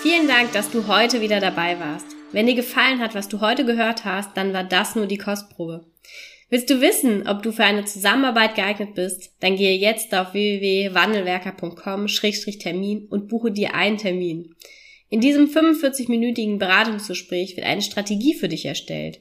Vielen 0.02 0.28
Dank, 0.28 0.52
dass 0.52 0.70
du 0.70 0.86
heute 0.86 1.20
wieder 1.20 1.40
dabei 1.40 1.78
warst. 1.78 2.06
Wenn 2.32 2.46
dir 2.46 2.54
gefallen 2.54 3.00
hat, 3.00 3.14
was 3.14 3.28
du 3.28 3.40
heute 3.40 3.64
gehört 3.64 4.04
hast, 4.04 4.36
dann 4.36 4.52
war 4.52 4.64
das 4.64 4.96
nur 4.96 5.06
die 5.06 5.18
Kostprobe. 5.18 5.86
Willst 6.50 6.68
du 6.68 6.80
wissen, 6.80 7.26
ob 7.26 7.42
du 7.42 7.52
für 7.52 7.64
eine 7.64 7.84
Zusammenarbeit 7.84 8.54
geeignet 8.54 8.94
bist? 8.94 9.32
Dann 9.40 9.56
gehe 9.56 9.76
jetzt 9.76 10.14
auf 10.14 10.34
www.wandelwerker.com-termin 10.34 13.06
und 13.08 13.28
buche 13.28 13.50
dir 13.50 13.74
einen 13.74 13.98
Termin. 13.98 14.54
In 15.08 15.20
diesem 15.20 15.48
45-minütigen 15.48 16.58
Beratungsgespräch 16.58 17.56
wird 17.56 17.66
eine 17.66 17.82
Strategie 17.82 18.34
für 18.34 18.48
dich 18.48 18.66
erstellt. 18.66 19.20